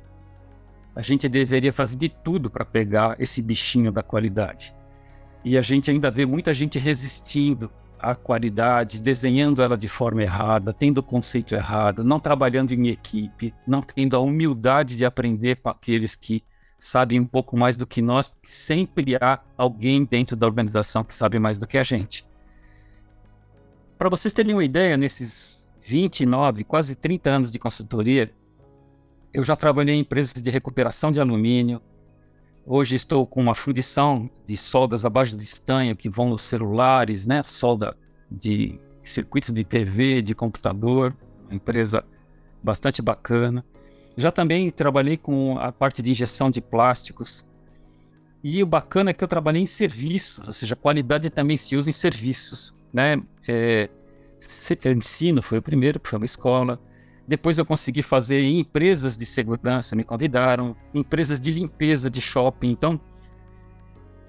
A 0.94 1.02
gente 1.02 1.28
deveria 1.28 1.72
fazer 1.72 1.96
de 1.96 2.08
tudo 2.08 2.48
para 2.48 2.64
pegar 2.64 3.16
esse 3.18 3.42
bichinho 3.42 3.90
da 3.90 4.02
qualidade. 4.02 4.74
E 5.44 5.58
a 5.58 5.62
gente 5.62 5.90
ainda 5.90 6.10
vê 6.10 6.24
muita 6.24 6.54
gente 6.54 6.78
resistindo 6.78 7.70
a 8.04 8.14
qualidade, 8.14 9.00
desenhando 9.00 9.62
ela 9.62 9.76
de 9.76 9.88
forma 9.88 10.22
errada, 10.22 10.72
tendo 10.72 10.98
o 10.98 11.02
conceito 11.02 11.54
errado, 11.54 12.04
não 12.04 12.20
trabalhando 12.20 12.72
em 12.72 12.88
equipe, 12.88 13.54
não 13.66 13.80
tendo 13.80 14.14
a 14.14 14.20
humildade 14.20 14.96
de 14.96 15.04
aprender 15.04 15.56
com 15.56 15.70
aqueles 15.70 16.14
que 16.14 16.44
sabem 16.78 17.18
um 17.18 17.24
pouco 17.24 17.56
mais 17.56 17.76
do 17.76 17.86
que 17.86 18.02
nós, 18.02 18.28
porque 18.28 18.50
sempre 18.50 19.16
há 19.20 19.40
alguém 19.56 20.04
dentro 20.04 20.36
da 20.36 20.46
organização 20.46 21.02
que 21.02 21.14
sabe 21.14 21.38
mais 21.38 21.56
do 21.56 21.66
que 21.66 21.78
a 21.78 21.82
gente. 21.82 22.26
Para 23.96 24.10
vocês 24.10 24.34
terem 24.34 24.52
uma 24.52 24.64
ideia, 24.64 24.96
nesses 24.96 25.66
29, 25.82 26.64
quase 26.64 26.94
30 26.94 27.30
anos 27.30 27.50
de 27.50 27.58
consultoria, 27.58 28.30
eu 29.32 29.42
já 29.42 29.56
trabalhei 29.56 29.94
em 29.94 30.00
empresas 30.00 30.42
de 30.42 30.50
recuperação 30.50 31.10
de 31.10 31.20
alumínio, 31.20 31.80
Hoje 32.66 32.96
estou 32.96 33.26
com 33.26 33.42
uma 33.42 33.54
fundição 33.54 34.30
de 34.46 34.56
soldas 34.56 35.04
abaixo 35.04 35.36
de 35.36 35.44
estanho 35.44 35.94
que 35.94 36.08
vão 36.08 36.30
nos 36.30 36.42
celulares, 36.42 37.26
né? 37.26 37.42
Solda 37.44 37.94
de 38.30 38.80
circuitos 39.02 39.50
de 39.50 39.62
TV, 39.62 40.22
de 40.22 40.34
computador, 40.34 41.14
uma 41.44 41.54
empresa 41.54 42.02
bastante 42.62 43.02
bacana. 43.02 43.62
Já 44.16 44.30
também 44.30 44.70
trabalhei 44.70 45.18
com 45.18 45.58
a 45.58 45.70
parte 45.70 46.00
de 46.00 46.10
injeção 46.10 46.48
de 46.48 46.62
plásticos. 46.62 47.46
E 48.42 48.62
o 48.62 48.66
bacana 48.66 49.10
é 49.10 49.12
que 49.12 49.22
eu 49.22 49.28
trabalhei 49.28 49.60
em 49.60 49.66
serviços, 49.66 50.46
ou 50.46 50.54
seja, 50.54 50.72
a 50.72 50.76
qualidade 50.76 51.28
também 51.28 51.58
se 51.58 51.76
usa 51.76 51.90
em 51.90 51.92
serviços, 51.92 52.74
né? 52.90 53.22
É, 53.46 53.90
ensino, 54.86 55.42
foi 55.42 55.58
o 55.58 55.62
primeiro, 55.62 56.00
foi 56.02 56.16
uma 56.18 56.24
escola. 56.24 56.80
Depois 57.26 57.56
eu 57.56 57.64
consegui 57.64 58.02
fazer 58.02 58.40
em 58.40 58.60
empresas 58.60 59.16
de 59.16 59.24
segurança, 59.24 59.96
me 59.96 60.04
convidaram, 60.04 60.76
empresas 60.92 61.40
de 61.40 61.52
limpeza 61.52 62.10
de 62.10 62.20
shopping. 62.20 62.70
Então, 62.70 63.00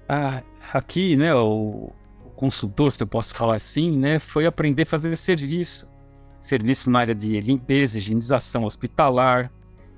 ah, 0.08 0.42
aqui, 0.72 1.16
né, 1.16 1.34
o, 1.34 1.92
consultor, 2.36 2.92
se 2.92 3.02
eu 3.02 3.06
posso 3.06 3.34
falar 3.34 3.56
assim, 3.56 3.96
né, 3.96 4.18
foi 4.18 4.46
aprender 4.46 4.82
a 4.82 4.86
fazer 4.86 5.16
serviço. 5.16 5.88
Serviço 6.38 6.90
na 6.90 7.00
área 7.00 7.14
de 7.14 7.40
limpeza, 7.40 7.98
higienização 7.98 8.64
hospitalar, 8.64 9.50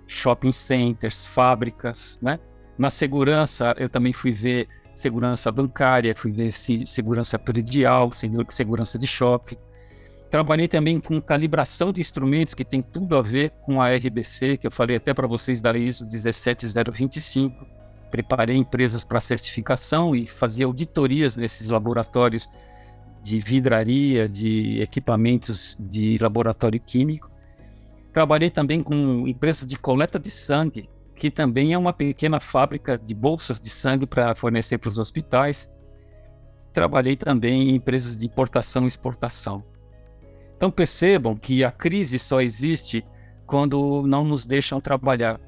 shopping 0.07 0.53
centers, 0.53 1.27
fábricas, 1.27 2.19
né? 2.23 2.39
Na 2.79 2.91
segurança, 2.91 3.75
eu 3.77 3.89
também 3.89 4.13
fui 4.13 4.33
ver 4.33 4.69
segurança 4.95 5.51
bancária, 5.53 6.15
fui 6.15 6.33
ver 6.33 6.53
segurança 6.53 7.39
predial, 7.39 8.11
segurança 8.49 8.97
de 8.97 9.07
shopping. 9.07 9.57
Trabalhei 10.31 10.69
também 10.69 11.01
com 11.01 11.21
calibração 11.23 11.91
de 11.91 12.03
instrumentos, 12.03 12.53
que 12.53 12.65
tem 12.65 12.83
tudo 12.83 13.17
a 13.17 13.23
ver 13.23 13.51
com 13.63 13.81
a 13.81 13.89
RBC, 13.95 14.59
que 14.59 14.67
eu 14.67 14.71
falei 14.71 14.97
até 14.97 15.15
para 15.15 15.27
vocês 15.27 15.61
da 15.61 15.77
ISO 15.77 16.07
17025. 16.07 17.67
Preparei 18.11 18.57
empresas 18.57 19.05
para 19.05 19.21
certificação 19.21 20.15
e 20.15 20.27
fazia 20.27 20.67
auditorias 20.67 21.35
nesses 21.35 21.71
laboratórios 21.71 22.49
de 23.23 23.41
vidraria, 23.41 24.29
de 24.29 24.83
equipamentos 24.83 25.77
de 25.81 26.19
laboratório 26.19 26.79
químico. 26.79 27.31
Trabalhei 28.13 28.51
também 28.51 28.83
com 28.83 29.27
empresas 29.27 29.67
de 29.67 29.77
coleta 29.77 30.19
de 30.19 30.31
sangue, 30.31 30.91
que 31.15 31.31
também 31.31 31.73
é 31.73 31.79
uma 31.79 31.93
pequena 31.93 32.39
fábrica 32.39 32.99
de 32.99 33.15
bolsas 33.15 33.59
de 33.59 33.71
sangue 33.71 34.07
para 34.07 34.35
fornecer 34.35 34.77
para 34.77 34.89
os 34.89 34.99
hospitais. 34.99 35.71
Trabalhei 36.73 37.17
também 37.17 37.71
em 37.71 37.75
empresas 37.77 38.15
de 38.15 38.27
importação 38.27 38.85
e 38.85 38.89
exportação. 38.89 39.65
Então 40.59 40.73
percebam 40.73 41.37
que 41.37 41.63
a 41.63 41.71
crise 41.71 42.19
só 42.19 42.41
existe 42.41 43.07
quando 43.47 44.05
não 44.09 44.25
nos 44.25 44.45
deixam 44.45 44.81
trabalhar. 44.81 45.41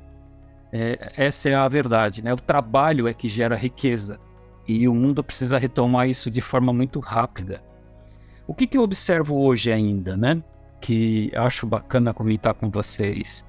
É, 0.73 1.13
essa 1.17 1.49
é 1.49 1.55
a 1.55 1.67
verdade, 1.67 2.23
né? 2.23 2.33
O 2.33 2.37
trabalho 2.37 3.09
é 3.09 3.13
que 3.13 3.29
gera 3.29 3.57
riqueza 3.57 4.21
e 4.69 4.87
o 4.87 4.95
mundo 4.95 5.25
precisa 5.25 5.59
retomar 5.59 6.09
isso 6.09 6.31
de 6.31 6.41
forma 6.41 6.73
muito 6.73 7.01
rápida. 7.01 7.61
O 8.47 8.55
que, 8.55 8.69
que 8.69 8.79
eu 8.79 8.83
observo 8.83 9.37
hoje 9.43 9.73
ainda, 9.73 10.17
né? 10.17 10.41
Que 10.81 11.33
acho 11.35 11.67
bacana 11.67 12.15
comentar 12.15 12.55
com 12.55 12.71
vocês. 12.71 13.45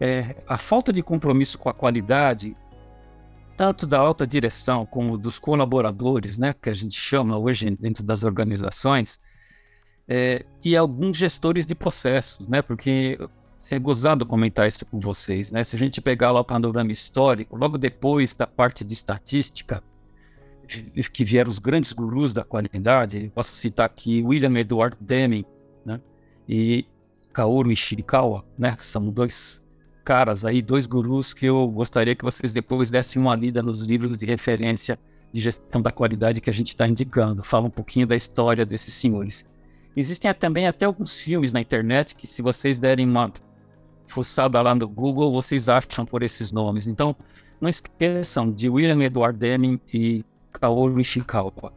É 0.00 0.34
a 0.48 0.58
falta 0.58 0.92
de 0.92 1.00
compromisso 1.00 1.56
com 1.56 1.68
a 1.68 1.74
qualidade, 1.74 2.56
tanto 3.56 3.86
da 3.86 4.00
alta 4.00 4.26
direção 4.26 4.84
como 4.84 5.16
dos 5.16 5.38
colaboradores, 5.38 6.36
né? 6.36 6.52
Que 6.60 6.70
a 6.70 6.74
gente 6.74 6.98
chama 6.98 7.38
hoje 7.38 7.70
dentro 7.70 8.02
das 8.02 8.24
organizações 8.24 9.20
é, 10.08 10.44
e 10.64 10.76
alguns 10.76 11.16
gestores 11.16 11.66
de 11.66 11.74
processos, 11.74 12.48
né? 12.48 12.62
Porque 12.62 13.18
é 13.70 13.78
gozado 13.78 14.26
comentar 14.26 14.68
isso 14.68 14.84
com 14.86 15.00
vocês, 15.00 15.50
né? 15.50 15.64
Se 15.64 15.76
a 15.76 15.78
gente 15.78 16.00
pegar 16.00 16.30
lá 16.30 16.40
o 16.40 16.44
panorama 16.44 16.92
histórico, 16.92 17.56
logo 17.56 17.78
depois 17.78 18.34
da 18.34 18.46
parte 18.46 18.84
de 18.84 18.92
estatística, 18.92 19.82
que 21.12 21.24
vieram 21.24 21.50
os 21.50 21.58
grandes 21.58 21.92
gurus 21.92 22.32
da 22.32 22.44
qualidade, 22.44 23.30
posso 23.34 23.54
citar 23.54 23.86
aqui 23.86 24.22
William 24.22 24.58
Edward 24.58 24.96
Deming, 25.00 25.44
né? 25.84 26.00
E 26.48 26.86
Kaoru 27.32 27.72
Ishikawa, 27.72 28.44
né? 28.58 28.76
São 28.78 29.10
dois 29.10 29.62
caras 30.04 30.44
aí, 30.44 30.60
dois 30.60 30.86
gurus 30.86 31.32
que 31.32 31.46
eu 31.46 31.66
gostaria 31.68 32.14
que 32.14 32.24
vocês 32.24 32.52
depois 32.52 32.90
dessem 32.90 33.20
uma 33.20 33.34
lida 33.34 33.62
nos 33.62 33.82
livros 33.82 34.16
de 34.16 34.26
referência 34.26 34.98
de 35.32 35.40
gestão 35.40 35.80
da 35.82 35.90
qualidade 35.90 36.40
que 36.40 36.50
a 36.50 36.52
gente 36.52 36.68
está 36.68 36.86
indicando. 36.86 37.42
Fala 37.42 37.66
um 37.66 37.70
pouquinho 37.70 38.06
da 38.06 38.14
história 38.14 38.64
desses 38.64 38.94
senhores. 38.94 39.48
Existem 39.96 40.32
também 40.34 40.66
até 40.66 40.86
alguns 40.86 41.18
filmes 41.18 41.52
na 41.52 41.60
internet 41.60 42.14
que, 42.14 42.26
se 42.26 42.42
vocês 42.42 42.78
derem 42.78 43.08
uma 43.08 43.32
fuçada 44.06 44.60
lá 44.60 44.74
no 44.74 44.88
Google, 44.88 45.32
vocês 45.32 45.68
acham 45.68 46.04
por 46.04 46.22
esses 46.22 46.50
nomes. 46.52 46.86
Então, 46.86 47.16
não 47.60 47.68
esqueçam 47.68 48.50
de 48.50 48.68
William 48.68 49.02
Edward 49.02 49.38
Deming 49.38 49.80
e 49.92 50.24
Kaoru 50.52 51.00
Ishikawa. 51.00 51.72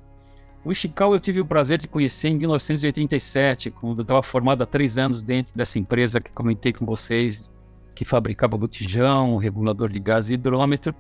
O 0.65 0.71
Ishikawa 0.71 1.15
eu 1.15 1.19
tive 1.19 1.39
o 1.39 1.45
prazer 1.45 1.77
de 1.77 1.87
conhecer 1.87 2.27
em 2.27 2.37
1987, 2.37 3.71
quando 3.71 3.99
eu 3.99 4.01
estava 4.01 4.21
formado 4.21 4.63
há 4.63 4.65
três 4.65 4.97
anos 4.97 5.23
dentro 5.23 5.55
dessa 5.55 5.79
empresa 5.79 6.19
que 6.19 6.31
comentei 6.31 6.73
com 6.73 6.85
vocês, 6.85 7.51
que 7.95 8.03
fabricava 8.03 8.57
botijão, 8.57 9.37
regulador 9.37 9.89
de 9.89 9.99
gás 9.99 10.29
e 10.29 10.33
hidrômetro. 10.33 10.93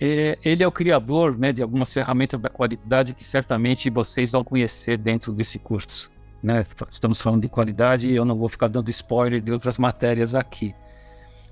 É, 0.00 0.38
ele 0.44 0.62
é 0.62 0.66
o 0.66 0.72
criador 0.72 1.38
né, 1.38 1.52
de 1.52 1.62
algumas 1.62 1.92
ferramentas 1.92 2.38
da 2.40 2.50
qualidade 2.50 3.14
que 3.14 3.24
certamente 3.24 3.88
vocês 3.88 4.32
vão 4.32 4.44
conhecer 4.44 4.98
dentro 4.98 5.32
desse 5.32 5.58
curso. 5.58 6.10
Né? 6.46 6.64
Estamos 6.88 7.20
falando 7.20 7.42
de 7.42 7.48
qualidade 7.48 8.08
e 8.08 8.14
eu 8.14 8.24
não 8.24 8.38
vou 8.38 8.48
ficar 8.48 8.68
dando 8.68 8.88
spoiler 8.88 9.40
de 9.40 9.50
outras 9.50 9.80
matérias 9.80 10.32
aqui. 10.32 10.72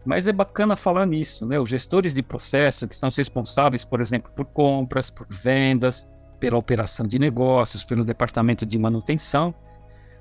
Mas 0.07 0.29
é 0.29 0.33
bacana 0.33 0.77
falar 0.77 1.05
nisso, 1.05 1.45
né? 1.45 1.59
Os 1.59 1.69
gestores 1.69 2.15
de 2.15 2.23
processo 2.23 2.87
que 2.87 2.95
estão 2.95 3.09
responsáveis, 3.09 3.83
por 3.83 4.01
exemplo, 4.01 4.31
por 4.37 4.45
compras, 4.45 5.11
por 5.11 5.27
vendas, 5.29 6.09
pela 6.39 6.57
operação 6.57 7.09
de 7.09 7.19
negócios, 7.19 7.85
pelo 7.85 8.05
departamento 8.05 8.65
de 8.65 8.79
manutenção, 8.79 9.53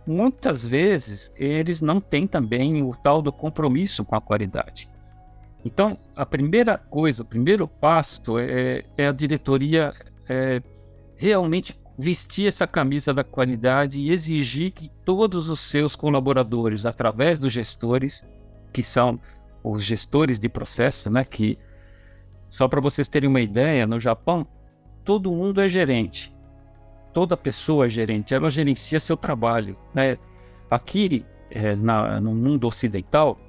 muitas 0.08 0.66
vezes 0.66 1.32
eles 1.38 1.80
não 1.80 2.02
têm 2.02 2.26
também 2.26 2.82
o 2.82 2.96
tal 2.96 3.22
do 3.22 3.32
compromisso 3.32 4.04
com 4.04 4.16
a 4.16 4.22
qualidade. 4.22 4.90
Então, 5.64 6.00
a 6.16 6.26
primeira 6.26 6.80
coisa, 6.80 7.22
o 7.22 7.26
primeiro 7.26 7.68
passo 7.68 8.40
é, 8.40 8.84
é 8.98 9.08
a 9.08 9.12
diretoria 9.12 9.94
é, 10.28 10.64
realmente 11.16 11.80
vestir 11.98 12.48
essa 12.48 12.66
camisa 12.66 13.14
da 13.14 13.24
qualidade 13.24 14.00
e 14.00 14.12
exigir 14.12 14.72
que 14.72 14.90
todos 15.06 15.50
os 15.50 15.60
seus 15.60 15.96
colaboradores, 15.96 16.86
através 16.86 17.38
dos 17.38 17.54
gestores, 17.54 18.26
que 18.72 18.82
são 18.82 19.20
os 19.64 19.84
gestores 19.84 20.40
de 20.40 20.50
processo, 20.50 21.10
né, 21.10 21.24
que 21.24 21.58
só 22.50 22.68
para 22.68 22.82
vocês 22.82 23.08
terem 23.08 23.30
uma 23.30 23.42
ideia, 23.42 23.88
no 23.88 24.00
Japão 24.00 24.46
todo 25.04 25.32
mundo 25.32 25.62
é 25.62 25.68
gerente, 25.68 26.34
toda 27.14 27.38
pessoa 27.38 27.86
é 27.86 27.90
gerente, 27.90 28.34
ela 28.34 28.50
gerencia 28.50 29.00
seu 29.00 29.18
trabalho, 29.18 29.78
né? 29.94 30.18
Aqui 30.70 31.26
é, 31.52 31.76
na, 31.76 32.20
no 32.20 32.34
mundo 32.34 32.68
ocidental 32.68 33.40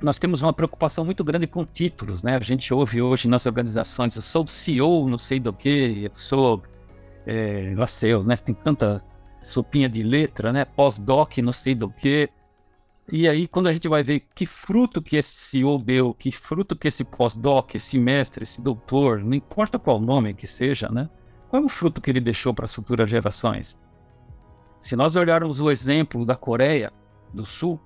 nós 0.00 0.18
temos 0.18 0.42
uma 0.42 0.52
preocupação 0.52 1.04
muito 1.04 1.24
grande 1.24 1.46
com 1.46 1.64
títulos, 1.64 2.22
né? 2.22 2.36
A 2.36 2.40
gente 2.40 2.72
ouve 2.72 3.00
hoje 3.00 3.28
nas 3.28 3.46
organizações, 3.46 4.14
eu 4.14 4.22
sou 4.22 4.46
CEO, 4.46 5.08
não 5.08 5.18
sei 5.18 5.40
do 5.40 5.52
que, 5.52 6.04
eu 6.04 6.10
sou, 6.12 6.62
é, 7.26 7.74
lá 7.76 7.86
sei 7.86 8.14
eu, 8.14 8.22
né? 8.22 8.36
Tem 8.36 8.54
tanta 8.54 9.02
sopinha 9.40 9.88
de 9.88 10.02
letra, 10.02 10.52
né? 10.52 10.64
Pós-doc, 10.64 11.38
não 11.38 11.52
sei 11.52 11.74
do 11.74 11.90
que. 11.90 12.30
E 13.10 13.28
aí, 13.28 13.46
quando 13.46 13.68
a 13.68 13.72
gente 13.72 13.88
vai 13.88 14.02
ver 14.02 14.20
que 14.34 14.46
fruto 14.46 15.02
que 15.02 15.16
esse 15.16 15.34
CEO 15.34 15.78
deu, 15.78 16.14
que 16.14 16.32
fruto 16.32 16.74
que 16.74 16.88
esse 16.88 17.04
pós-doc, 17.04 17.74
esse 17.74 17.98
mestre, 17.98 18.42
esse 18.42 18.60
doutor, 18.60 19.20
não 19.20 19.34
importa 19.34 19.78
qual 19.78 20.00
nome 20.00 20.34
que 20.34 20.46
seja, 20.46 20.88
né? 20.88 21.08
Qual 21.48 21.62
é 21.62 21.64
o 21.64 21.68
fruto 21.68 22.00
que 22.00 22.10
ele 22.10 22.20
deixou 22.20 22.52
para 22.54 22.64
as 22.64 22.74
futuras 22.74 23.08
gerações? 23.08 23.78
Se 24.78 24.96
nós 24.96 25.16
olharmos 25.16 25.60
o 25.60 25.70
exemplo 25.70 26.24
da 26.24 26.34
Coreia 26.34 26.92
do 27.32 27.44
Sul, 27.44 27.80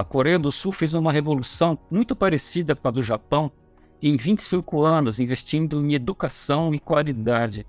a 0.00 0.04
Coreia 0.04 0.38
do 0.38 0.50
Sul 0.50 0.72
fez 0.72 0.94
uma 0.94 1.12
revolução 1.12 1.78
muito 1.90 2.16
parecida 2.16 2.74
com 2.74 2.88
a 2.88 2.90
do 2.90 3.02
Japão 3.02 3.52
em 4.00 4.16
25 4.16 4.82
anos, 4.82 5.20
investindo 5.20 5.84
em 5.84 5.92
educação 5.92 6.74
e 6.74 6.80
qualidade. 6.80 7.66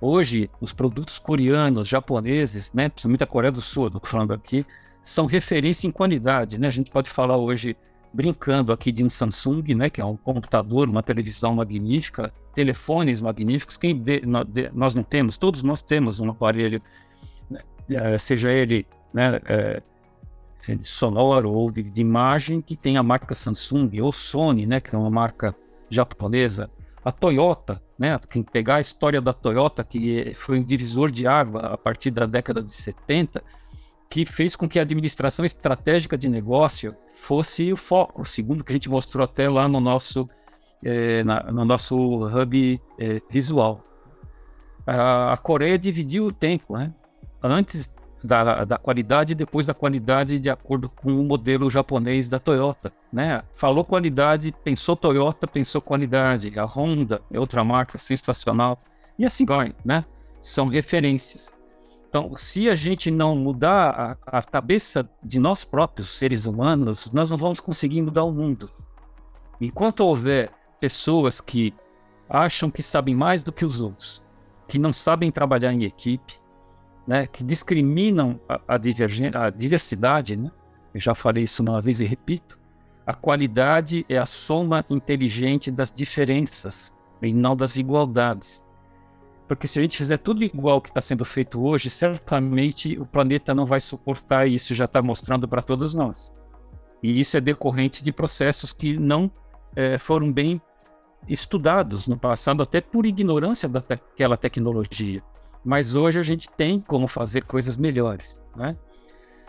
Hoje, 0.00 0.48
os 0.60 0.72
produtos 0.72 1.18
coreanos, 1.18 1.86
japoneses, 1.86 2.72
né, 2.72 2.88
principalmente 2.88 3.22
a 3.22 3.26
Coreia 3.26 3.52
do 3.52 3.60
Sul, 3.60 3.88
estou 3.88 4.00
falando 4.02 4.32
aqui, 4.32 4.64
são 5.02 5.26
referência 5.26 5.86
em 5.86 5.90
qualidade. 5.90 6.58
Né? 6.58 6.68
A 6.68 6.70
gente 6.70 6.90
pode 6.90 7.10
falar 7.10 7.36
hoje, 7.36 7.76
brincando 8.12 8.72
aqui 8.72 8.90
de 8.90 9.04
um 9.04 9.10
Samsung, 9.10 9.74
né, 9.74 9.90
que 9.90 10.00
é 10.00 10.04
um 10.04 10.16
computador, 10.16 10.88
uma 10.88 11.02
televisão 11.02 11.54
magnífica, 11.54 12.32
telefones 12.54 13.20
magníficos. 13.20 13.76
Quem 13.76 13.94
de, 13.94 14.22
nós 14.72 14.94
não 14.94 15.02
temos? 15.02 15.36
Todos 15.36 15.62
nós 15.62 15.82
temos 15.82 16.18
um 16.18 16.30
aparelho, 16.30 16.80
né, 17.50 17.60
eh, 17.90 18.16
seja 18.16 18.50
ele 18.50 18.86
né, 19.12 19.38
é, 19.44 19.82
é, 20.66 20.74
de 20.74 20.84
sonoro 20.84 21.52
ou 21.52 21.70
de, 21.70 21.82
de, 21.82 22.00
imagem 22.00 22.62
que 22.62 22.74
tem 22.74 22.96
a 22.96 23.02
marca 23.02 23.34
Samsung 23.34 24.00
ou 24.00 24.12
Sony, 24.12 24.66
né, 24.66 24.80
que 24.80 24.94
é 24.94 24.98
uma 24.98 25.10
marca 25.10 25.54
japonesa. 25.90 26.70
A 27.04 27.10
Toyota, 27.10 27.82
né, 27.98 28.18
quem 28.28 28.42
pegar 28.42 28.76
a 28.76 28.80
história 28.80 29.20
da 29.20 29.32
Toyota, 29.32 29.82
que 29.82 30.34
foi 30.34 30.58
um 30.58 30.62
divisor 30.62 31.10
de 31.10 31.26
água 31.26 31.60
a 31.60 31.78
partir 31.78 32.10
da 32.10 32.26
década 32.26 32.62
de 32.62 32.72
70, 32.72 33.42
que 34.08 34.26
fez 34.26 34.56
com 34.56 34.68
que 34.68 34.78
a 34.78 34.82
administração 34.82 35.44
estratégica 35.44 36.18
de 36.18 36.28
negócio 36.28 36.94
fosse 37.20 37.72
o 37.72 37.76
foco, 37.76 38.24
segundo 38.24 38.64
que 38.64 38.72
a 38.72 38.74
gente 38.74 38.88
mostrou 38.88 39.24
até 39.24 39.48
lá 39.48 39.68
no 39.68 39.80
nosso, 39.80 40.28
é, 40.84 41.22
na, 41.24 41.44
no 41.44 41.64
nosso 41.64 42.26
hub 42.26 42.80
é, 42.98 43.22
visual. 43.30 43.84
A, 44.86 45.32
a 45.32 45.36
Coreia 45.36 45.78
dividiu 45.78 46.26
o 46.26 46.32
tempo, 46.32 46.76
né? 46.76 46.92
Antes 47.42 47.94
da, 48.22 48.64
da 48.64 48.78
qualidade 48.78 49.32
e 49.32 49.34
depois 49.34 49.66
da 49.66 49.74
qualidade 49.74 50.38
de 50.38 50.50
acordo 50.50 50.88
com 50.88 51.12
o 51.12 51.24
modelo 51.24 51.70
japonês 51.70 52.28
da 52.28 52.38
Toyota, 52.38 52.92
né? 53.12 53.42
Falou 53.54 53.84
qualidade, 53.84 54.54
pensou 54.62 54.94
Toyota, 54.96 55.46
pensou 55.46 55.80
qualidade. 55.80 56.58
A 56.58 56.64
Honda 56.64 57.22
é 57.30 57.40
outra 57.40 57.64
marca 57.64 57.96
sensacional. 57.98 58.80
E 59.18 59.24
assim 59.24 59.44
vai, 59.44 59.74
né? 59.84 60.04
São 60.40 60.68
referências. 60.68 61.52
Então, 62.08 62.34
se 62.34 62.68
a 62.68 62.74
gente 62.74 63.10
não 63.10 63.36
mudar 63.36 64.18
a, 64.26 64.38
a 64.38 64.42
cabeça 64.42 65.08
de 65.22 65.38
nós 65.38 65.62
próprios, 65.62 66.18
seres 66.18 66.44
humanos, 66.44 67.10
nós 67.12 67.30
não 67.30 67.36
vamos 67.36 67.60
conseguir 67.60 68.02
mudar 68.02 68.24
o 68.24 68.32
mundo. 68.32 68.68
Enquanto 69.60 70.00
houver 70.00 70.50
pessoas 70.80 71.40
que 71.40 71.72
acham 72.28 72.70
que 72.70 72.82
sabem 72.82 73.14
mais 73.14 73.42
do 73.42 73.52
que 73.52 73.64
os 73.64 73.80
outros, 73.80 74.22
que 74.66 74.78
não 74.78 74.92
sabem 74.92 75.30
trabalhar 75.30 75.72
em 75.72 75.84
equipe, 75.84 76.39
né, 77.06 77.26
que 77.26 77.42
discriminam 77.42 78.40
a, 78.48 78.60
a, 78.68 78.74
a 78.74 79.50
diversidade, 79.50 80.36
né? 80.36 80.50
eu 80.94 81.00
já 81.00 81.14
falei 81.14 81.44
isso 81.44 81.62
uma 81.62 81.80
vez 81.80 82.00
e 82.00 82.04
repito, 82.04 82.58
a 83.06 83.14
qualidade 83.14 84.04
é 84.08 84.18
a 84.18 84.26
soma 84.26 84.84
inteligente 84.88 85.70
das 85.70 85.90
diferenças 85.90 86.96
e 87.22 87.32
não 87.32 87.56
das 87.56 87.76
igualdades. 87.76 88.62
Porque 89.48 89.66
se 89.66 89.80
a 89.80 89.82
gente 89.82 89.96
fizer 89.96 90.18
tudo 90.18 90.44
igual 90.44 90.80
que 90.80 90.90
está 90.90 91.00
sendo 91.00 91.24
feito 91.24 91.60
hoje, 91.60 91.90
certamente 91.90 92.96
o 93.00 93.04
planeta 93.04 93.52
não 93.52 93.66
vai 93.66 93.80
suportar 93.80 94.46
isso 94.46 94.74
já 94.74 94.84
está 94.84 95.02
mostrando 95.02 95.48
para 95.48 95.60
todos 95.60 95.92
nós. 95.92 96.32
E 97.02 97.18
isso 97.18 97.36
é 97.36 97.40
decorrente 97.40 98.04
de 98.04 98.12
processos 98.12 98.72
que 98.72 98.96
não 98.96 99.28
é, 99.74 99.98
foram 99.98 100.32
bem 100.32 100.62
estudados 101.28 102.06
no 102.06 102.16
passado, 102.16 102.62
até 102.62 102.80
por 102.80 103.04
ignorância 103.04 103.68
daquela 103.68 104.36
tecnologia. 104.36 105.22
Mas 105.64 105.94
hoje 105.94 106.18
a 106.18 106.22
gente 106.22 106.48
tem 106.48 106.80
como 106.80 107.06
fazer 107.06 107.44
coisas 107.44 107.76
melhores. 107.76 108.42
Né? 108.56 108.76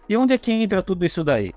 E 0.08 0.18
onde 0.18 0.34
é 0.34 0.38
que 0.38 0.52
entra 0.52 0.82
tudo 0.82 1.06
isso 1.06 1.24
daí? 1.24 1.54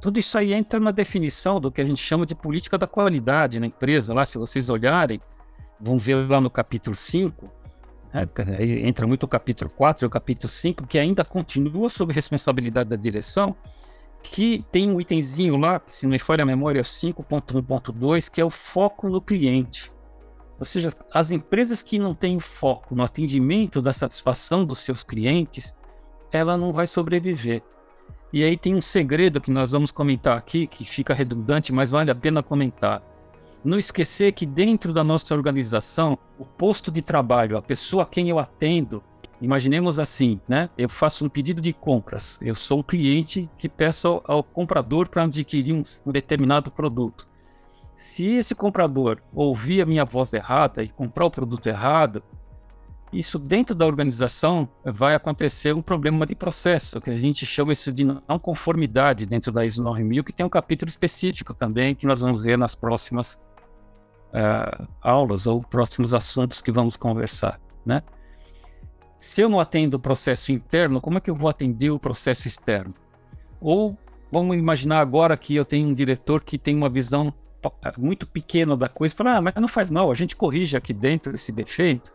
Tudo 0.00 0.18
isso 0.18 0.36
aí 0.36 0.52
entra 0.52 0.78
na 0.78 0.90
definição 0.90 1.60
do 1.60 1.70
que 1.70 1.80
a 1.80 1.84
gente 1.84 2.02
chama 2.02 2.26
de 2.26 2.34
política 2.34 2.76
da 2.76 2.86
qualidade 2.86 3.58
na 3.58 3.66
empresa. 3.66 4.12
Lá, 4.12 4.26
se 4.26 4.36
vocês 4.36 4.68
olharem, 4.68 5.20
vão 5.80 5.96
ver 5.96 6.28
lá 6.28 6.40
no 6.40 6.50
capítulo 6.50 6.94
5, 6.94 7.50
né, 8.12 8.28
entra 8.84 9.06
muito 9.06 9.24
o 9.24 9.28
capítulo 9.28 9.70
4 9.70 10.04
e 10.04 10.06
o 10.06 10.10
capítulo 10.10 10.50
5, 10.50 10.86
que 10.86 10.98
ainda 10.98 11.24
continua 11.24 11.88
sob 11.88 12.12
responsabilidade 12.12 12.90
da 12.90 12.96
direção, 12.96 13.54
que 14.22 14.64
tem 14.70 14.90
um 14.90 15.00
itemzinho 15.00 15.56
lá, 15.56 15.80
se 15.86 16.04
não 16.04 16.10
me 16.10 16.18
falha 16.18 16.42
a 16.42 16.46
memória, 16.46 16.82
5.1.2, 16.82 18.30
que 18.30 18.40
é 18.40 18.44
o 18.44 18.50
foco 18.50 19.08
no 19.08 19.20
cliente. 19.20 19.92
Ou 20.58 20.64
seja, 20.64 20.92
as 21.12 21.30
empresas 21.30 21.82
que 21.82 21.98
não 21.98 22.14
têm 22.14 22.40
foco 22.40 22.94
no 22.94 23.02
atendimento 23.02 23.82
da 23.82 23.92
satisfação 23.92 24.64
dos 24.64 24.78
seus 24.78 25.04
clientes, 25.04 25.76
ela 26.32 26.56
não 26.56 26.72
vai 26.72 26.86
sobreviver. 26.86 27.62
E 28.32 28.42
aí 28.42 28.56
tem 28.56 28.74
um 28.74 28.80
segredo 28.80 29.40
que 29.40 29.50
nós 29.50 29.72
vamos 29.72 29.90
comentar 29.90 30.36
aqui, 30.36 30.66
que 30.66 30.84
fica 30.84 31.14
redundante, 31.14 31.72
mas 31.72 31.90
vale 31.90 32.10
a 32.10 32.14
pena 32.14 32.42
comentar. 32.42 33.02
Não 33.64 33.78
esquecer 33.78 34.32
que 34.32 34.46
dentro 34.46 34.92
da 34.92 35.02
nossa 35.02 35.34
organização, 35.34 36.18
o 36.38 36.44
posto 36.44 36.90
de 36.90 37.02
trabalho, 37.02 37.56
a 37.56 37.62
pessoa 37.62 38.02
a 38.02 38.06
quem 38.06 38.28
eu 38.28 38.38
atendo, 38.38 39.02
Imaginemos 39.40 39.98
assim, 39.98 40.40
né? 40.48 40.70
Eu 40.78 40.88
faço 40.88 41.24
um 41.24 41.28
pedido 41.28 41.60
de 41.60 41.72
compras. 41.72 42.38
Eu 42.40 42.54
sou 42.54 42.78
um 42.78 42.82
cliente 42.82 43.50
que 43.58 43.68
peço 43.68 44.22
ao, 44.24 44.42
comprador 44.42 45.08
para 45.08 45.24
adquirir 45.24 45.74
um, 45.74 46.10
determinado 46.10 46.70
produto. 46.70 47.28
Se 47.96 48.34
esse 48.34 48.54
comprador 48.54 49.22
ouvir 49.34 49.80
a 49.80 49.86
minha 49.86 50.04
voz 50.04 50.34
errada 50.34 50.82
e 50.82 50.88
comprar 50.90 51.24
o 51.24 51.30
produto 51.30 51.66
errado, 51.66 52.22
isso 53.10 53.38
dentro 53.38 53.74
da 53.74 53.86
organização 53.86 54.68
vai 54.84 55.14
acontecer 55.14 55.74
um 55.74 55.80
problema 55.80 56.26
de 56.26 56.34
processo, 56.34 57.00
que 57.00 57.08
a 57.08 57.16
gente 57.16 57.46
chama 57.46 57.72
isso 57.72 57.90
de 57.90 58.04
não 58.04 58.38
conformidade 58.38 59.24
dentro 59.24 59.50
da 59.50 59.64
ISO 59.64 59.82
9000, 59.82 60.24
que 60.24 60.32
tem 60.32 60.44
um 60.44 60.50
capítulo 60.50 60.90
específico 60.90 61.54
também 61.54 61.94
que 61.94 62.06
nós 62.06 62.20
vamos 62.20 62.42
ver 62.42 62.58
nas 62.58 62.74
próximas 62.74 63.42
uh, 64.26 64.86
aulas 65.00 65.46
ou 65.46 65.62
próximos 65.62 66.12
assuntos 66.12 66.60
que 66.60 66.70
vamos 66.70 66.98
conversar, 66.98 67.58
né? 67.84 68.02
Se 69.16 69.40
eu 69.40 69.48
não 69.48 69.58
atendo 69.58 69.96
o 69.96 70.00
processo 70.00 70.52
interno, 70.52 71.00
como 71.00 71.16
é 71.16 71.20
que 71.22 71.30
eu 71.30 71.34
vou 71.34 71.48
atender 71.48 71.88
o 71.88 71.98
processo 71.98 72.46
externo? 72.46 72.92
Ou 73.58 73.96
vamos 74.30 74.54
imaginar 74.58 75.00
agora 75.00 75.34
que 75.34 75.54
eu 75.54 75.64
tenho 75.64 75.88
um 75.88 75.94
diretor 75.94 76.42
que 76.42 76.58
tem 76.58 76.76
uma 76.76 76.90
visão 76.90 77.32
muito 77.96 78.26
pequena 78.26 78.76
da 78.76 78.88
coisa, 78.88 79.14
fala, 79.14 79.36
ah, 79.36 79.42
mas 79.42 79.54
não 79.54 79.68
faz 79.68 79.90
mal, 79.90 80.10
a 80.10 80.14
gente 80.14 80.36
corrige 80.36 80.76
aqui 80.76 80.92
dentro 80.92 81.34
esse 81.34 81.52
defeito. 81.52 82.12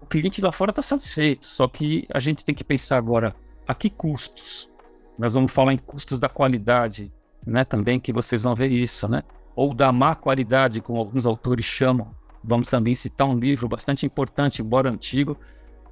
O 0.00 0.06
cliente 0.06 0.40
lá 0.40 0.52
fora 0.52 0.70
está 0.70 0.82
satisfeito, 0.82 1.46
só 1.46 1.66
que 1.66 2.06
a 2.12 2.20
gente 2.20 2.44
tem 2.44 2.54
que 2.54 2.64
pensar 2.64 2.96
agora, 2.96 3.34
a 3.66 3.74
que 3.74 3.90
custos? 3.90 4.70
Nós 5.18 5.34
vamos 5.34 5.52
falar 5.52 5.72
em 5.72 5.78
custos 5.78 6.18
da 6.18 6.28
qualidade, 6.28 7.12
né, 7.46 7.64
também 7.64 7.98
que 7.98 8.12
vocês 8.12 8.42
vão 8.42 8.54
ver 8.54 8.70
isso, 8.70 9.08
né? 9.08 9.22
Ou 9.56 9.74
da 9.74 9.90
má 9.90 10.14
qualidade, 10.14 10.80
como 10.80 10.98
alguns 10.98 11.26
autores 11.26 11.64
chamam. 11.64 12.14
Vamos 12.42 12.68
também 12.68 12.94
citar 12.94 13.26
um 13.26 13.36
livro 13.36 13.68
bastante 13.68 14.06
importante, 14.06 14.62
embora 14.62 14.88
antigo, 14.88 15.36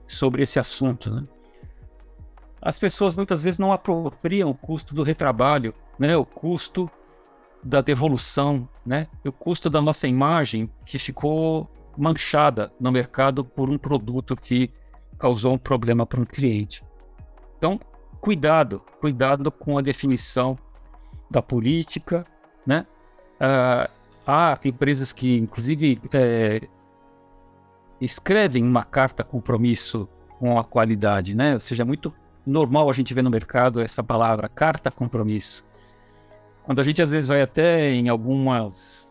sobre 0.07 0.43
esse 0.43 0.59
assunto. 0.59 1.11
Né? 1.11 1.25
As 2.63 2.79
pessoas 2.79 3.15
muitas 3.15 3.43
vezes 3.43 3.59
não 3.59 3.73
apropriam 3.73 4.51
o 4.51 4.55
custo 4.55 4.95
do 4.95 5.03
retrabalho, 5.03 5.75
né? 5.99 6.17
o 6.17 6.25
custo 6.25 6.91
da 7.67 7.81
devolução, 7.81 8.69
né? 8.85 9.09
o 9.25 9.33
custo 9.33 9.69
da 9.69 9.83
nossa 9.83 10.07
imagem 10.07 10.71
que 10.85 10.99
ficou 10.99 11.69
manchada 11.99 12.73
no 12.79 12.93
mercado 12.93 13.45
por 13.45 13.69
um 13.69 13.77
produto 13.77 14.37
que 14.37 14.71
causou 15.19 15.55
um 15.55 15.59
problema 15.59 16.07
para 16.07 16.21
um 16.21 16.25
cliente. 16.25 16.85
Então, 17.59 17.81
cuidado, 18.21 18.83
cuidado 19.01 19.51
com 19.51 19.77
a 19.77 19.83
definição 19.83 20.57
da 21.31 21.43
política, 21.43 22.25
né? 22.65 22.87
Uh, 23.41 23.91
há 24.27 24.59
empresas 24.65 25.13
que, 25.13 25.39
inclusive, 25.39 26.01
é, 26.13 26.61
escrevem 28.01 28.63
uma 28.63 28.85
carta 28.85 29.25
compromisso 29.25 30.09
com 30.39 30.59
a 30.59 30.65
qualidade, 30.65 31.35
né? 31.35 31.55
Ou 31.55 31.61
seja, 31.61 31.83
é 31.83 31.87
muito 31.87 32.13
normal 32.47 32.89
a 32.89 32.93
gente 32.93 33.13
ver 33.13 33.23
no 33.23 33.31
mercado 33.31 33.81
essa 33.81 34.05
palavra, 34.05 34.49
carta 34.49 34.91
compromisso. 34.91 35.66
Quando 36.67 36.81
a 36.81 36.83
gente 36.83 37.01
às 37.01 37.13
vezes 37.13 37.29
vai 37.29 37.41
até 37.41 37.93
em 37.93 38.09
algumas 38.09 39.09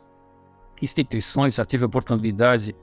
instituições, 0.82 1.56
já 1.56 1.64
tive 1.64 1.86
a 1.86 1.88
oportunidade, 1.88 2.76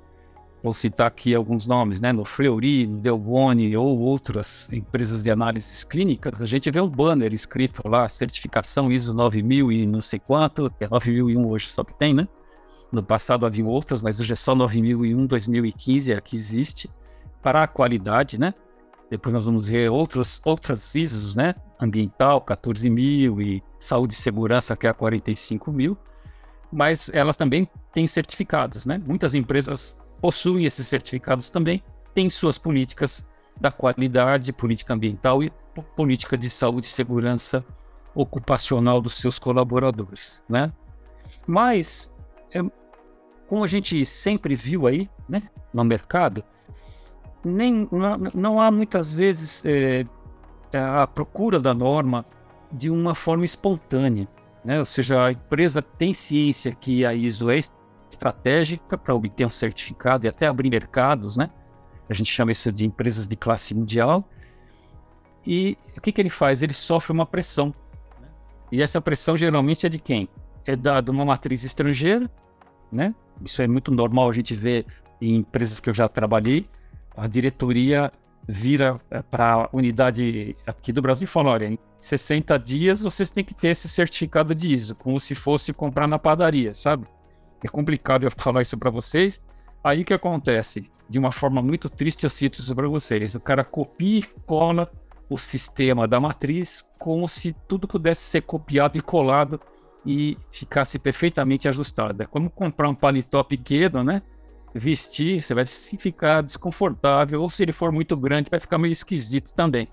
vou 0.62 0.72
citar 0.72 1.08
aqui 1.08 1.34
alguns 1.34 1.66
nomes, 1.66 2.00
né? 2.00 2.10
No 2.10 2.24
Fleury, 2.24 2.86
no 2.86 2.98
Delboni 2.98 3.76
ou 3.76 3.98
outras 3.98 4.72
empresas 4.72 5.24
de 5.24 5.30
análises 5.30 5.84
clínicas, 5.84 6.40
a 6.40 6.46
gente 6.46 6.70
vê 6.70 6.80
um 6.80 6.88
banner 6.88 7.34
escrito 7.34 7.86
lá, 7.86 8.08
certificação 8.08 8.90
ISO 8.90 9.12
9000 9.12 9.70
e 9.70 9.86
não 9.86 10.00
sei 10.00 10.18
quanto, 10.18 10.70
que 10.70 10.84
é 10.84 10.88
9001 10.88 11.46
hoje 11.46 11.68
só 11.68 11.84
que 11.84 11.92
tem, 11.92 12.14
né? 12.14 12.26
No 12.90 13.02
passado 13.02 13.44
havia 13.44 13.66
outras, 13.66 14.00
mas 14.00 14.20
hoje 14.20 14.32
é 14.32 14.36
só 14.36 14.54
9001, 14.54 15.26
2015 15.26 16.12
é 16.12 16.16
a 16.16 16.20
que 16.22 16.34
existe 16.34 16.88
para 17.42 17.62
a 17.62 17.68
qualidade, 17.68 18.40
né? 18.40 18.54
Depois 19.12 19.34
nós 19.34 19.44
vamos 19.44 19.68
ver 19.68 19.90
outros, 19.90 20.40
outras 20.42 20.94
ISOs, 20.94 21.36
né? 21.36 21.54
Ambiental, 21.78 22.40
14 22.40 22.88
mil 22.88 23.42
e 23.42 23.62
saúde 23.78 24.14
e 24.14 24.16
segurança, 24.16 24.74
que 24.74 24.86
é 24.86 24.90
a 24.90 24.94
45 24.94 25.70
mil. 25.70 25.98
Mas 26.72 27.10
elas 27.12 27.36
também 27.36 27.68
têm 27.92 28.06
certificados, 28.06 28.86
né? 28.86 28.96
Muitas 29.06 29.34
empresas 29.34 30.00
possuem 30.18 30.64
esses 30.64 30.88
certificados 30.88 31.50
também, 31.50 31.84
têm 32.14 32.30
suas 32.30 32.56
políticas 32.56 33.28
da 33.60 33.70
qualidade, 33.70 34.50
política 34.50 34.94
ambiental 34.94 35.42
e 35.42 35.52
política 35.94 36.38
de 36.38 36.48
saúde 36.48 36.86
e 36.86 36.88
segurança 36.88 37.62
ocupacional 38.14 38.98
dos 39.02 39.18
seus 39.18 39.38
colaboradores, 39.38 40.42
né? 40.48 40.72
Mas 41.46 42.14
é, 42.50 42.62
como 43.46 43.62
a 43.62 43.68
gente 43.68 44.06
sempre 44.06 44.54
viu 44.54 44.86
aí, 44.86 45.06
né, 45.28 45.42
no 45.70 45.84
mercado, 45.84 46.42
nem, 47.44 47.88
não, 47.90 48.18
não 48.34 48.60
há 48.60 48.70
muitas 48.70 49.12
vezes 49.12 49.64
é, 49.64 50.06
a 50.72 51.06
procura 51.06 51.58
da 51.58 51.74
norma 51.74 52.24
de 52.70 52.90
uma 52.90 53.14
forma 53.14 53.44
espontânea. 53.44 54.28
Né? 54.64 54.78
Ou 54.78 54.84
seja, 54.84 55.26
a 55.26 55.32
empresa 55.32 55.82
tem 55.82 56.14
ciência 56.14 56.72
que 56.72 57.04
a 57.04 57.14
ISO 57.14 57.50
é 57.50 57.58
estratégica 58.08 58.96
para 58.96 59.14
obter 59.14 59.44
um 59.44 59.50
certificado 59.50 60.26
e 60.26 60.28
até 60.28 60.46
abrir 60.46 60.70
mercados, 60.70 61.36
né? 61.36 61.50
A 62.08 62.14
gente 62.14 62.30
chama 62.30 62.52
isso 62.52 62.70
de 62.70 62.84
empresas 62.84 63.26
de 63.26 63.36
classe 63.36 63.74
mundial. 63.74 64.28
E 65.46 65.76
o 65.96 66.00
que, 66.00 66.12
que 66.12 66.20
ele 66.20 66.28
faz? 66.28 66.62
Ele 66.62 66.72
sofre 66.72 67.12
uma 67.12 67.26
pressão. 67.26 67.74
Né? 68.20 68.28
E 68.70 68.82
essa 68.82 69.00
pressão 69.00 69.36
geralmente 69.36 69.86
é 69.86 69.88
de 69.88 69.98
quem? 69.98 70.28
É 70.64 70.76
da, 70.76 71.00
uma 71.08 71.24
matriz 71.24 71.64
estrangeira, 71.64 72.30
né? 72.90 73.14
Isso 73.44 73.62
é 73.62 73.66
muito 73.66 73.90
normal 73.90 74.28
a 74.28 74.32
gente 74.32 74.54
ver 74.54 74.86
em 75.20 75.36
empresas 75.36 75.80
que 75.80 75.90
eu 75.90 75.94
já 75.94 76.06
trabalhei. 76.06 76.68
A 77.16 77.26
diretoria 77.26 78.12
vira 78.46 79.00
é, 79.10 79.22
para 79.22 79.54
a 79.54 79.68
unidade 79.72 80.56
aqui 80.66 80.92
do 80.92 81.02
Brasil 81.02 81.24
e 81.24 81.28
fala: 81.28 81.50
olha, 81.50 81.66
em 81.66 81.78
60 81.98 82.58
dias 82.58 83.02
vocês 83.02 83.30
têm 83.30 83.44
que 83.44 83.54
ter 83.54 83.68
esse 83.68 83.88
certificado 83.88 84.54
de 84.54 84.74
ISO, 84.74 84.94
como 84.94 85.18
se 85.20 85.34
fosse 85.34 85.72
comprar 85.72 86.06
na 86.06 86.18
padaria, 86.18 86.74
sabe? 86.74 87.06
É 87.64 87.68
complicado 87.68 88.24
eu 88.24 88.30
falar 88.36 88.62
isso 88.62 88.76
para 88.76 88.90
vocês. 88.90 89.44
Aí 89.84 90.04
que 90.04 90.14
acontece? 90.14 90.90
De 91.08 91.18
uma 91.18 91.32
forma 91.32 91.60
muito 91.60 91.90
triste, 91.90 92.24
eu 92.24 92.30
cito 92.30 92.60
isso 92.60 92.74
para 92.74 92.88
vocês. 92.88 93.34
O 93.34 93.40
cara 93.40 93.64
copia 93.64 94.20
e 94.20 94.22
cola 94.46 94.90
o 95.28 95.38
sistema 95.38 96.06
da 96.06 96.20
matriz 96.20 96.88
como 96.98 97.28
se 97.28 97.54
tudo 97.66 97.88
pudesse 97.88 98.22
ser 98.22 98.42
copiado 98.42 98.96
e 98.96 99.00
colado 99.00 99.60
e 100.04 100.36
ficasse 100.50 100.98
perfeitamente 100.98 101.68
ajustada. 101.68 102.24
É 102.24 102.26
como 102.26 102.50
comprar 102.50 102.88
um 102.88 102.94
paletó 102.94 103.42
pequeno, 103.42 104.04
né? 104.04 104.22
Vestir, 104.74 105.42
você 105.42 105.54
vai 105.54 105.66
ficar 105.66 106.42
desconfortável, 106.42 107.42
ou 107.42 107.50
se 107.50 107.62
ele 107.62 107.72
for 107.72 107.92
muito 107.92 108.16
grande, 108.16 108.50
vai 108.50 108.60
ficar 108.60 108.78
meio 108.78 108.92
esquisito 108.92 109.54
também. 109.54 109.88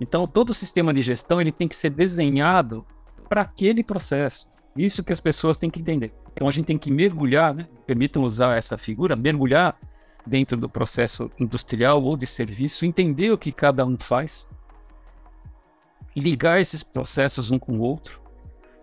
Então, 0.00 0.26
todo 0.26 0.50
o 0.50 0.54
sistema 0.54 0.94
de 0.94 1.02
gestão 1.02 1.40
ele 1.40 1.52
tem 1.52 1.68
que 1.68 1.76
ser 1.76 1.90
desenhado 1.90 2.86
para 3.28 3.42
aquele 3.42 3.84
processo. 3.84 4.48
Isso 4.76 5.02
que 5.02 5.12
as 5.12 5.20
pessoas 5.20 5.56
têm 5.56 5.68
que 5.68 5.80
entender. 5.80 6.12
Então, 6.32 6.48
a 6.48 6.50
gente 6.50 6.66
tem 6.66 6.78
que 6.78 6.90
mergulhar, 6.90 7.54
né? 7.54 7.68
permitam 7.86 8.22
usar 8.22 8.56
essa 8.56 8.78
figura, 8.78 9.16
mergulhar 9.16 9.78
dentro 10.26 10.56
do 10.56 10.68
processo 10.68 11.30
industrial 11.38 12.02
ou 12.02 12.16
de 12.16 12.26
serviço, 12.26 12.86
entender 12.86 13.30
o 13.30 13.38
que 13.38 13.52
cada 13.52 13.84
um 13.84 13.98
faz, 13.98 14.48
ligar 16.16 16.60
esses 16.60 16.82
processos 16.82 17.50
um 17.50 17.58
com 17.58 17.78
o 17.78 17.80
outro. 17.80 18.20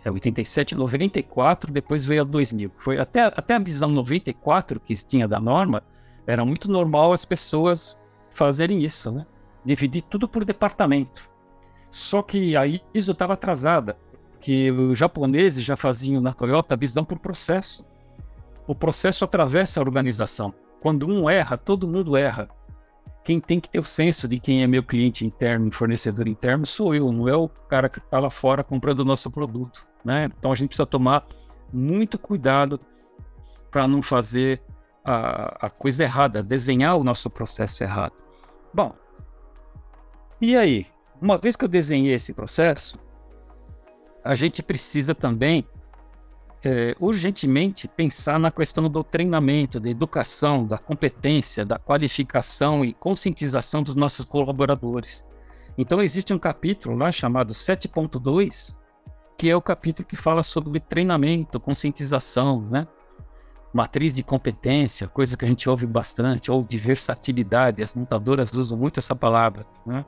é 0.04 0.10
87, 0.10 0.74
94, 0.74 1.72
depois 1.72 2.04
veio 2.04 2.22
a 2.22 2.24
2000. 2.24 2.70
Foi 2.76 2.98
até, 2.98 3.22
até 3.22 3.54
a 3.54 3.58
visão 3.58 3.90
94 3.90 4.80
que 4.80 4.94
tinha 4.96 5.26
da 5.26 5.40
norma, 5.40 5.82
era 6.26 6.44
muito 6.44 6.70
normal 6.70 7.12
as 7.12 7.24
pessoas 7.24 7.98
fazerem 8.30 8.82
isso, 8.82 9.10
né? 9.10 9.26
Dividir 9.64 10.02
tudo 10.02 10.28
por 10.28 10.44
departamento. 10.44 11.30
Só 11.90 12.22
que 12.22 12.56
a 12.56 12.66
ISO 12.66 13.12
estava 13.12 13.34
atrasada, 13.34 13.96
que 14.40 14.70
os 14.70 14.98
japoneses 14.98 15.64
já 15.64 15.76
faziam 15.76 16.20
na 16.20 16.32
Toyota 16.32 16.74
a 16.74 16.76
visão 16.76 17.04
por 17.04 17.18
processo. 17.18 17.86
O 18.66 18.74
processo 18.74 19.24
atravessa 19.24 19.80
a 19.80 19.82
organização. 19.82 20.54
Quando 20.80 21.06
um 21.08 21.28
erra, 21.28 21.56
todo 21.56 21.88
mundo 21.88 22.16
erra. 22.16 22.48
Quem 23.22 23.40
tem 23.40 23.58
que 23.58 23.70
ter 23.70 23.78
o 23.78 23.84
senso 23.84 24.28
de 24.28 24.38
quem 24.38 24.62
é 24.62 24.66
meu 24.66 24.82
cliente 24.82 25.24
interno, 25.24 25.72
fornecedor 25.72 26.28
interno, 26.28 26.66
sou 26.66 26.94
eu, 26.94 27.10
não 27.10 27.26
é 27.26 27.34
o 27.34 27.48
cara 27.48 27.88
que 27.88 27.98
está 27.98 28.20
lá 28.20 28.28
fora 28.28 28.62
comprando 28.62 29.00
o 29.00 29.04
nosso 29.04 29.30
produto. 29.30 29.86
Né? 30.04 30.30
Então 30.38 30.52
a 30.52 30.54
gente 30.54 30.68
precisa 30.68 30.86
tomar 30.86 31.26
muito 31.72 32.18
cuidado 32.18 32.78
para 33.70 33.88
não 33.88 34.02
fazer 34.02 34.62
a, 35.04 35.66
a, 35.66 35.70
coisa 35.70 36.04
errada, 36.04 36.42
desenhar 36.42 36.96
o 36.96 37.04
nosso 37.04 37.28
processo 37.28 37.82
errado. 37.82 38.12
Bom, 38.72 38.94
e 40.40 40.56
aí? 40.56 40.86
Uma 41.20 41.38
vez 41.38 41.56
que 41.56 41.64
eu 41.64 41.68
desenhei 41.68 42.12
esse 42.12 42.32
processo, 42.32 42.98
a 44.22 44.34
gente 44.34 44.62
precisa 44.62 45.14
também 45.14 45.66
é, 46.64 46.96
urgentemente 46.98 47.86
pensar 47.86 48.38
na 48.38 48.50
questão 48.50 48.88
do 48.88 49.04
treinamento, 49.04 49.78
da 49.78 49.90
educação, 49.90 50.66
da 50.66 50.78
competência, 50.78 51.64
da 51.64 51.78
qualificação 51.78 52.84
e 52.84 52.94
conscientização 52.94 53.82
dos 53.82 53.94
nossos 53.94 54.24
colaboradores. 54.24 55.26
Então 55.76 56.02
existe 56.02 56.32
um 56.32 56.38
capítulo 56.38 56.96
lá 56.96 57.12
chamado 57.12 57.52
7.2 57.52 58.76
que 59.36 59.50
é 59.50 59.56
o 59.56 59.60
capítulo 59.60 60.06
que 60.06 60.16
fala 60.16 60.42
sobre 60.42 60.80
treinamento, 60.80 61.58
conscientização, 61.58 62.62
né? 62.62 62.86
Matriz 63.72 64.14
de 64.14 64.22
competência, 64.22 65.08
coisa 65.08 65.36
que 65.36 65.44
a 65.44 65.48
gente 65.48 65.68
ouve 65.68 65.86
bastante, 65.86 66.50
ou 66.50 66.62
de 66.62 66.78
versatilidade, 66.78 67.82
as 67.82 67.92
montadoras 67.92 68.52
usam 68.52 68.78
muito 68.78 69.00
essa 69.00 69.16
palavra, 69.16 69.66
né? 69.84 70.04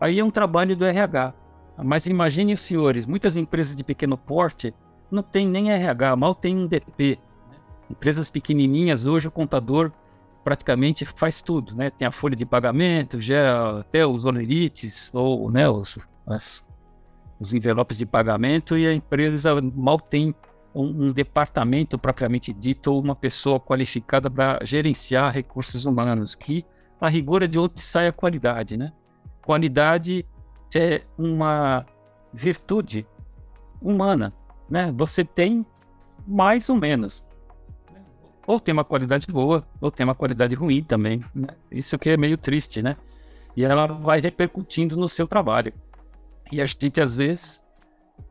Aí 0.00 0.18
é 0.18 0.24
um 0.24 0.30
trabalho 0.30 0.74
do 0.74 0.84
RH. 0.84 1.32
Mas 1.78 2.06
imaginem 2.06 2.52
os 2.52 2.60
senhores, 2.60 3.06
muitas 3.06 3.36
empresas 3.36 3.74
de 3.74 3.82
pequeno 3.82 4.18
porte 4.18 4.74
não 5.12 5.22
tem 5.22 5.46
nem 5.46 5.70
RH, 5.70 6.16
mal 6.16 6.34
tem 6.34 6.56
um 6.56 6.66
DP. 6.66 7.18
Né? 7.50 7.56
Empresas 7.90 8.30
pequenininhas, 8.30 9.06
hoje 9.06 9.28
o 9.28 9.30
contador 9.30 9.92
praticamente 10.42 11.04
faz 11.04 11.40
tudo, 11.40 11.76
né? 11.76 11.88
Tem 11.90 12.08
a 12.08 12.10
folha 12.10 12.34
de 12.34 12.44
pagamento, 12.44 13.20
já 13.20 13.78
até 13.78 14.04
os 14.04 14.24
onerites, 14.24 15.12
ou 15.14 15.48
né, 15.50 15.68
os, 15.68 15.98
as 16.26 16.66
os 17.42 17.52
envelopes 17.52 17.98
de 17.98 18.06
pagamento 18.06 18.78
e 18.78 18.86
a 18.86 18.94
empresa 18.94 19.60
mal 19.74 19.98
tem 19.98 20.32
um, 20.72 21.08
um 21.08 21.12
departamento 21.12 21.98
propriamente 21.98 22.52
dito 22.52 22.92
ou 22.92 23.02
uma 23.02 23.16
pessoa 23.16 23.58
qualificada 23.58 24.30
para 24.30 24.64
gerenciar 24.64 25.34
recursos 25.34 25.84
humanos, 25.84 26.36
que 26.36 26.64
a 27.00 27.08
rigor 27.08 27.42
é 27.42 27.48
de 27.48 27.58
onde 27.58 27.82
sai 27.82 28.06
a 28.06 28.12
qualidade, 28.12 28.76
né? 28.76 28.92
Qualidade 29.44 30.24
é 30.72 31.02
uma 31.18 31.84
virtude 32.32 33.04
humana, 33.80 34.32
né? 34.72 34.90
Você 34.96 35.22
tem 35.22 35.66
mais 36.26 36.70
ou 36.70 36.76
menos. 36.76 37.22
Ou 38.46 38.58
tem 38.58 38.72
uma 38.72 38.84
qualidade 38.84 39.26
boa, 39.26 39.68
ou 39.82 39.90
tem 39.90 40.02
uma 40.02 40.14
qualidade 40.14 40.54
ruim 40.54 40.82
também. 40.82 41.22
Né? 41.34 41.48
Isso 41.70 41.98
que 41.98 42.08
é 42.08 42.16
meio 42.16 42.38
triste, 42.38 42.82
né? 42.82 42.96
E 43.54 43.66
ela 43.66 43.86
vai 43.86 44.18
repercutindo 44.18 44.96
no 44.96 45.10
seu 45.10 45.26
trabalho. 45.26 45.74
E 46.50 46.58
a 46.58 46.64
gente, 46.64 47.02
às 47.02 47.16
vezes, 47.16 47.62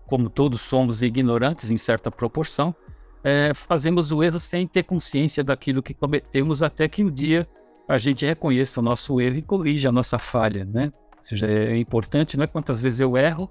como 0.07 0.31
todos 0.31 0.61
somos 0.61 1.03
ignorantes 1.03 1.69
em 1.69 1.77
certa 1.77 2.09
proporção, 2.09 2.75
é, 3.23 3.53
fazemos 3.53 4.11
o 4.11 4.23
erro 4.23 4.39
sem 4.39 4.65
ter 4.65 4.81
consciência 4.81 5.43
daquilo 5.43 5.83
que 5.83 5.93
cometemos 5.93 6.63
até 6.63 6.87
que 6.87 7.03
um 7.03 7.11
dia 7.11 7.47
a 7.87 7.99
gente 7.99 8.25
reconheça 8.25 8.79
o 8.79 8.83
nosso 8.83 9.21
erro 9.21 9.35
e 9.35 9.41
corrija 9.43 9.89
a 9.89 9.91
nossa 9.91 10.17
falha, 10.17 10.65
né? 10.65 10.91
Ou 11.15 11.21
seja, 11.21 11.45
é 11.45 11.77
importante 11.77 12.35
não 12.35 12.45
é 12.45 12.47
quantas 12.47 12.81
vezes 12.81 12.99
eu 12.99 13.15
erro, 13.15 13.47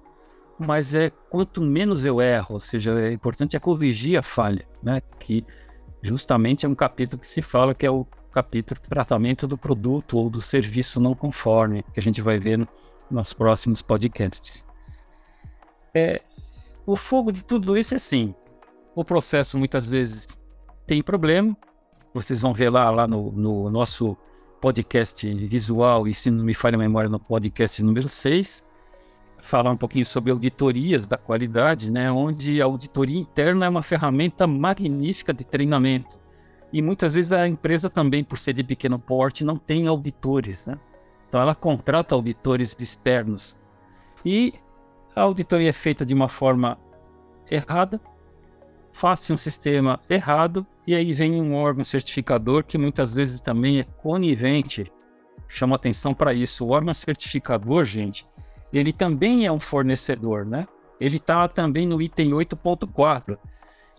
mas 0.65 0.93
é 0.93 1.09
quanto 1.29 1.61
menos 1.61 2.05
eu 2.05 2.21
erro, 2.21 2.53
ou 2.55 2.59
seja, 2.59 2.99
é 2.99 3.11
importante 3.11 3.55
é 3.55 3.59
corrigir 3.59 4.17
a 4.17 4.21
falha, 4.21 4.65
né? 4.81 5.01
Que 5.19 5.45
justamente 6.01 6.65
é 6.65 6.69
um 6.69 6.75
capítulo 6.75 7.21
que 7.21 7.27
se 7.27 7.41
fala 7.41 7.73
que 7.73 7.85
é 7.85 7.91
o 7.91 8.05
capítulo 8.31 8.79
de 8.81 8.87
tratamento 8.87 9.47
do 9.47 9.57
produto 9.57 10.17
ou 10.17 10.29
do 10.29 10.41
serviço 10.41 10.99
não 10.99 11.13
conforme, 11.13 11.83
que 11.93 11.99
a 11.99 12.03
gente 12.03 12.21
vai 12.21 12.39
ver 12.39 12.57
no, 12.57 12.67
nos 13.09 13.33
próximos 13.33 13.81
podcasts. 13.81 14.65
É, 15.93 16.21
o 16.85 16.95
fogo 16.95 17.31
de 17.31 17.43
tudo 17.43 17.77
isso 17.77 17.93
é 17.93 17.97
assim: 17.97 18.33
o 18.95 19.03
processo 19.03 19.57
muitas 19.57 19.89
vezes 19.89 20.39
tem 20.87 21.01
problema. 21.01 21.55
Vocês 22.13 22.41
vão 22.41 22.53
ver 22.53 22.69
lá, 22.69 22.89
lá 22.89 23.07
no, 23.07 23.31
no 23.31 23.69
nosso 23.69 24.17
podcast 24.59 25.25
visual, 25.47 26.07
e 26.07 26.13
se 26.13 26.29
não 26.29 26.43
me 26.43 26.53
falha 26.53 26.75
a 26.75 26.79
memória, 26.79 27.09
no 27.09 27.19
podcast 27.19 27.81
número 27.81 28.07
6, 28.07 28.65
falar 29.51 29.71
um 29.71 29.77
pouquinho 29.77 30.05
sobre 30.05 30.31
auditorias 30.31 31.05
da 31.05 31.17
qualidade, 31.17 31.91
né, 31.91 32.09
onde 32.09 32.61
a 32.61 32.65
auditoria 32.65 33.19
interna 33.19 33.65
é 33.65 33.69
uma 33.69 33.83
ferramenta 33.83 34.47
magnífica 34.47 35.33
de 35.33 35.43
treinamento. 35.43 36.17
E 36.71 36.81
muitas 36.81 37.15
vezes 37.15 37.33
a 37.33 37.45
empresa 37.45 37.89
também, 37.89 38.23
por 38.23 38.39
ser 38.39 38.53
de 38.53 38.63
pequeno 38.63 38.97
porte, 38.97 39.43
não 39.43 39.57
tem 39.57 39.87
auditores. 39.87 40.67
Né? 40.67 40.79
Então 41.27 41.41
ela 41.41 41.53
contrata 41.53 42.15
auditores 42.15 42.77
externos. 42.79 43.59
E 44.23 44.53
a 45.13 45.23
auditoria 45.23 45.69
é 45.69 45.73
feita 45.73 46.05
de 46.05 46.13
uma 46.13 46.29
forma 46.29 46.79
errada, 47.49 47.99
faz-se 48.93 49.33
um 49.33 49.37
sistema 49.37 49.99
errado, 50.09 50.65
e 50.87 50.95
aí 50.95 51.11
vem 51.11 51.41
um 51.41 51.55
órgão 51.55 51.83
certificador 51.83 52.63
que 52.63 52.77
muitas 52.77 53.13
vezes 53.13 53.41
também 53.41 53.81
é 53.81 53.83
conivente. 53.83 54.85
Chama 55.45 55.75
atenção 55.75 56.13
para 56.13 56.33
isso. 56.33 56.65
O 56.65 56.69
órgão 56.69 56.93
certificador, 56.93 57.83
gente, 57.83 58.25
ele 58.77 58.93
também 58.93 59.45
é 59.45 59.51
um 59.51 59.59
fornecedor, 59.59 60.45
né? 60.45 60.67
Ele 60.99 61.17
está 61.17 61.47
também 61.47 61.85
no 61.87 62.01
item 62.01 62.31
8.4. 62.31 63.37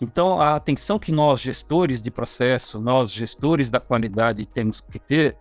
Então, 0.00 0.40
a 0.40 0.56
atenção 0.56 0.98
que 0.98 1.12
nós, 1.12 1.40
gestores 1.40 2.00
de 2.00 2.10
processo, 2.10 2.80
nós, 2.80 3.10
gestores 3.10 3.70
da 3.70 3.78
qualidade, 3.80 4.46
temos 4.46 4.80
que 4.80 4.98
ter 4.98 5.36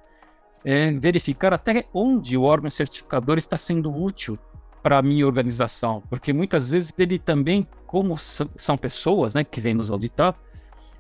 é, 0.63 0.91
verificar 0.91 1.53
até 1.53 1.85
onde 1.93 2.37
o 2.37 2.43
órgão 2.43 2.69
certificador 2.69 3.37
está 3.37 3.57
sendo 3.57 3.91
útil 3.91 4.37
para 4.81 4.97
a 4.97 5.01
minha 5.01 5.25
organização, 5.25 6.01
porque 6.09 6.33
muitas 6.33 6.71
vezes 6.71 6.93
ele 6.97 7.19
também, 7.19 7.67
como 7.85 8.17
são 8.17 8.77
pessoas 8.77 9.33
né, 9.35 9.43
que 9.43 9.61
vêm 9.61 9.73
nos 9.73 9.91
auditar, 9.91 10.35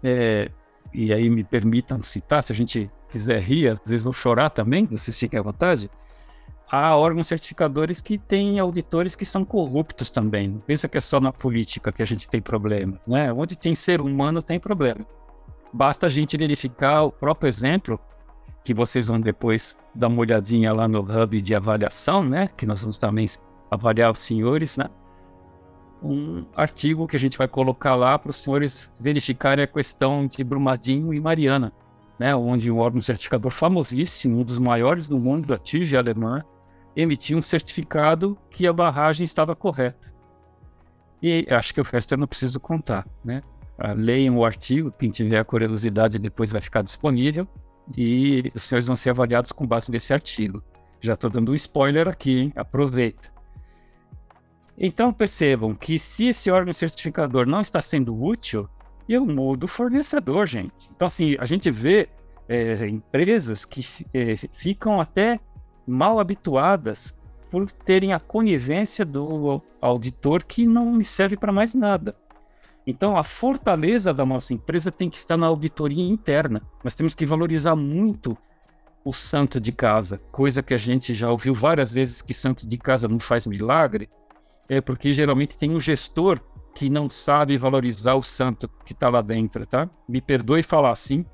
é, 0.03 0.51
e 0.93 1.11
aí 1.13 1.29
me 1.29 1.43
permitam 1.43 2.01
citar, 2.01 2.43
se 2.43 2.51
a 2.51 2.55
gente 2.55 2.91
quiser 3.09 3.39
rir, 3.39 3.69
às 3.69 3.79
vezes 3.85 4.05
ou 4.05 4.13
chorar 4.13 4.49
também, 4.49 4.85
vocês 4.85 5.17
fiquem 5.17 5.39
à 5.39 5.43
vontade, 5.43 5.89
há 6.71 6.95
órgãos 6.95 7.27
certificadores 7.27 7.99
que 8.01 8.17
têm 8.17 8.57
auditores 8.57 9.13
que 9.13 9.25
são 9.25 9.43
corruptos 9.43 10.09
também. 10.09 10.47
Não 10.47 10.59
pensa 10.59 10.87
que 10.87 10.97
é 10.97 11.01
só 11.01 11.19
na 11.19 11.33
política 11.33 11.91
que 11.91 12.01
a 12.01 12.05
gente 12.05 12.29
tem 12.29 12.41
problemas, 12.41 13.05
né? 13.05 13.31
Onde 13.33 13.57
tem 13.57 13.75
ser 13.75 13.99
humano 13.99 14.41
tem 14.41 14.57
problema. 14.57 15.05
Basta 15.73 16.05
a 16.05 16.09
gente 16.09 16.37
verificar 16.37 17.03
o 17.03 17.11
próprio 17.11 17.49
exemplo 17.49 17.99
que 18.63 18.73
vocês 18.73 19.07
vão 19.07 19.19
depois 19.19 19.77
dar 19.93 20.07
uma 20.07 20.21
olhadinha 20.21 20.71
lá 20.71 20.87
no 20.87 21.01
hub 21.01 21.41
de 21.41 21.53
avaliação, 21.53 22.23
né? 22.23 22.47
Que 22.55 22.65
nós 22.65 22.79
vamos 22.79 22.97
também 22.97 23.27
avaliar 23.69 24.11
os 24.11 24.19
senhores, 24.19 24.77
né? 24.77 24.85
Um 26.01 26.45
artigo 26.55 27.05
que 27.05 27.17
a 27.17 27.19
gente 27.19 27.37
vai 27.37 27.49
colocar 27.49 27.95
lá 27.95 28.17
para 28.17 28.29
os 28.31 28.37
senhores 28.37 28.89
verificarem 28.97 29.63
a 29.63 29.67
questão 29.67 30.25
de 30.25 30.41
Brumadinho 30.41 31.13
e 31.13 31.19
Mariana, 31.19 31.73
né? 32.17 32.33
Onde 32.33 32.71
um 32.71 32.79
órgão 32.79 33.01
certificador 33.01 33.51
famosíssimo, 33.51 34.39
um 34.39 34.43
dos 34.43 34.57
maiores 34.57 35.05
do 35.05 35.19
mundo, 35.19 35.47
da 35.47 35.57
TIG 35.57 35.97
alemã, 35.97 36.43
emitiu 36.95 37.37
um 37.37 37.41
certificado 37.41 38.37
que 38.49 38.67
a 38.67 38.73
barragem 38.73 39.23
estava 39.23 39.55
correta. 39.55 40.13
E 41.21 41.45
acho 41.49 41.73
que 41.73 41.81
o 41.81 41.83
resto 41.83 42.13
eu 42.13 42.17
não 42.17 42.27
preciso 42.27 42.59
contar, 42.59 43.07
né? 43.23 43.41
Uh, 43.77 43.93
leiam 43.95 44.37
o 44.37 44.45
artigo, 44.45 44.91
quem 44.91 45.09
tiver 45.09 45.39
a 45.39 45.45
curiosidade 45.45 46.19
depois 46.19 46.51
vai 46.51 46.61
ficar 46.61 46.81
disponível 46.81 47.47
e 47.97 48.51
os 48.53 48.63
senhores 48.63 48.87
vão 48.87 48.95
ser 48.95 49.11
avaliados 49.11 49.51
com 49.51 49.65
base 49.65 49.91
nesse 49.91 50.13
artigo. 50.13 50.63
Já 50.99 51.13
estou 51.13 51.29
dando 51.29 51.51
um 51.51 51.55
spoiler 51.55 52.07
aqui, 52.07 52.39
hein? 52.39 52.53
aproveita. 52.55 53.31
Então 54.77 55.11
percebam 55.13 55.75
que 55.75 55.97
se 55.99 56.27
esse 56.27 56.49
órgão 56.49 56.73
certificador 56.73 57.45
não 57.45 57.61
está 57.61 57.81
sendo 57.81 58.19
útil, 58.19 58.69
eu 59.07 59.25
mudo 59.25 59.65
o 59.65 59.67
fornecedor, 59.67 60.47
gente. 60.47 60.89
Então, 60.95 61.07
assim, 61.07 61.35
a 61.39 61.45
gente 61.45 61.69
vê 61.69 62.09
é, 62.47 62.87
empresas 62.87 63.65
que 63.65 63.85
é, 64.13 64.35
ficam 64.53 65.01
até 65.01 65.39
mal 65.91 66.19
habituadas 66.19 67.19
por 67.49 67.69
terem 67.69 68.13
a 68.13 68.19
conivência 68.19 69.03
do 69.03 69.61
auditor 69.81 70.45
que 70.45 70.65
não 70.65 70.93
me 70.93 71.03
serve 71.03 71.35
para 71.35 71.51
mais 71.51 71.73
nada. 71.73 72.15
Então, 72.87 73.17
a 73.17 73.23
fortaleza 73.23 74.13
da 74.13 74.25
nossa 74.25 74.53
empresa 74.53 74.91
tem 74.91 75.09
que 75.09 75.17
estar 75.17 75.37
na 75.37 75.47
auditoria 75.47 76.03
interna. 76.03 76.61
Nós 76.83 76.95
temos 76.95 77.13
que 77.13 77.25
valorizar 77.25 77.75
muito 77.75 78.37
o 79.03 79.13
santo 79.13 79.59
de 79.59 79.71
casa, 79.71 80.19
coisa 80.31 80.63
que 80.63 80.73
a 80.73 80.77
gente 80.77 81.13
já 81.13 81.29
ouviu 81.29 81.53
várias 81.53 81.91
vezes 81.91 82.21
que 82.21 82.33
santo 82.33 82.67
de 82.67 82.77
casa 82.77 83.07
não 83.07 83.19
faz 83.19 83.45
milagre, 83.45 84.09
é 84.69 84.79
porque 84.79 85.13
geralmente 85.13 85.57
tem 85.57 85.71
um 85.71 85.79
gestor 85.79 86.39
que 86.75 86.89
não 86.89 87.09
sabe 87.09 87.57
valorizar 87.57 88.13
o 88.15 88.23
santo 88.23 88.69
que 88.85 88.93
está 88.93 89.09
lá 89.09 89.21
dentro, 89.21 89.65
tá? 89.65 89.89
Me 90.07 90.21
perdoe 90.21 90.63
falar 90.63 90.91
assim, 90.91 91.25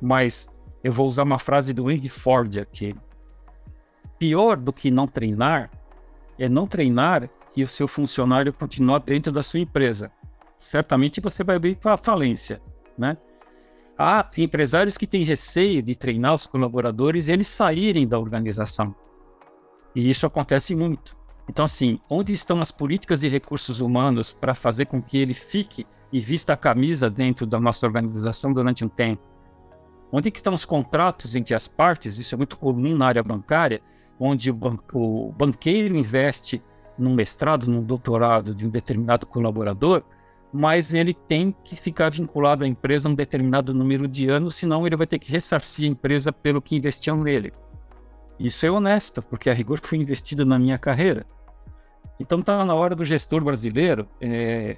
mas 0.00 0.48
eu 0.82 0.92
vou 0.92 1.06
usar 1.06 1.22
uma 1.22 1.38
frase 1.38 1.72
do 1.72 1.90
Henry 1.90 2.08
Ford 2.08 2.56
aqui. 2.58 2.96
Pior 4.22 4.56
do 4.56 4.72
que 4.72 4.88
não 4.88 5.08
treinar 5.08 5.68
é 6.38 6.48
não 6.48 6.64
treinar 6.64 7.28
e 7.56 7.64
o 7.64 7.66
seu 7.66 7.88
funcionário 7.88 8.52
continuar 8.52 9.00
dentro 9.00 9.32
da 9.32 9.42
sua 9.42 9.58
empresa. 9.58 10.12
Certamente 10.56 11.20
você 11.20 11.42
vai 11.42 11.58
vir 11.58 11.74
para 11.74 11.94
a 11.94 11.96
falência, 11.96 12.62
né? 12.96 13.16
Há 13.98 14.30
empresários 14.38 14.96
que 14.96 15.08
têm 15.08 15.24
receio 15.24 15.82
de 15.82 15.96
treinar 15.96 16.36
os 16.36 16.46
colaboradores 16.46 17.26
e 17.26 17.32
eles 17.32 17.48
saírem 17.48 18.06
da 18.06 18.16
organização. 18.16 18.94
E 19.92 20.08
isso 20.08 20.24
acontece 20.24 20.72
muito. 20.72 21.16
Então, 21.48 21.64
assim, 21.64 21.98
onde 22.08 22.32
estão 22.32 22.60
as 22.60 22.70
políticas 22.70 23.22
de 23.22 23.28
recursos 23.28 23.80
humanos 23.80 24.32
para 24.32 24.54
fazer 24.54 24.86
com 24.86 25.02
que 25.02 25.18
ele 25.18 25.34
fique 25.34 25.84
e 26.12 26.20
vista 26.20 26.52
a 26.52 26.56
camisa 26.56 27.10
dentro 27.10 27.44
da 27.44 27.58
nossa 27.58 27.84
organização 27.84 28.52
durante 28.52 28.84
um 28.84 28.88
tempo? 28.88 29.26
Onde 30.12 30.28
estão 30.32 30.54
os 30.54 30.64
contratos 30.64 31.34
entre 31.34 31.56
as 31.56 31.66
partes? 31.66 32.20
Isso 32.20 32.36
é 32.36 32.38
muito 32.38 32.56
comum 32.56 32.96
na 32.96 33.06
área 33.06 33.22
bancária, 33.24 33.82
onde 34.18 34.50
o, 34.50 34.54
ban 34.54 34.76
o 34.92 35.32
banqueiro 35.32 35.96
investe 35.96 36.62
num 36.98 37.14
mestrado, 37.14 37.70
num 37.70 37.82
doutorado 37.82 38.54
de 38.54 38.66
um 38.66 38.70
determinado 38.70 39.26
colaborador, 39.26 40.02
mas 40.52 40.92
ele 40.92 41.14
tem 41.14 41.54
que 41.64 41.74
ficar 41.74 42.10
vinculado 42.10 42.64
à 42.64 42.66
empresa 42.66 43.08
um 43.08 43.14
determinado 43.14 43.72
número 43.72 44.06
de 44.06 44.28
anos, 44.28 44.54
senão 44.54 44.86
ele 44.86 44.96
vai 44.96 45.06
ter 45.06 45.18
que 45.18 45.32
ressarcir 45.32 45.86
a 45.86 45.88
empresa 45.88 46.30
pelo 46.32 46.60
que 46.60 46.76
investiam 46.76 47.16
nele. 47.16 47.52
Isso 48.38 48.66
é 48.66 48.70
honesto, 48.70 49.22
porque 49.22 49.48
a 49.48 49.54
rigor 49.54 49.80
foi 49.82 49.98
investido 49.98 50.44
na 50.44 50.58
minha 50.58 50.76
carreira. 50.76 51.24
Então 52.20 52.40
está 52.40 52.64
na 52.64 52.74
hora 52.74 52.94
do 52.94 53.04
gestor 53.04 53.42
brasileiro 53.42 54.06
é, 54.20 54.76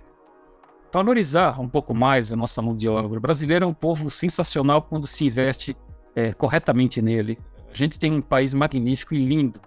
valorizar 0.93 1.61
um 1.61 1.69
pouco 1.69 1.93
mais 1.93 2.33
a 2.33 2.37
nossa 2.37 2.63
mão 2.63 2.77
de 2.77 2.89
obra. 2.89 3.19
O 3.19 3.21
brasileiro 3.21 3.65
é 3.65 3.69
um 3.69 3.75
povo 3.75 4.11
sensacional 4.11 4.81
quando 4.83 5.07
se 5.07 5.25
investe 5.25 5.77
é, 6.15 6.33
corretamente 6.33 7.03
nele. 7.03 7.39
A 7.75 7.77
gente 7.77 7.99
tem 7.99 8.13
um 8.13 8.21
país 8.21 8.55
magnífico 8.55 9.15
e 9.15 9.25
lindo, 9.25 9.61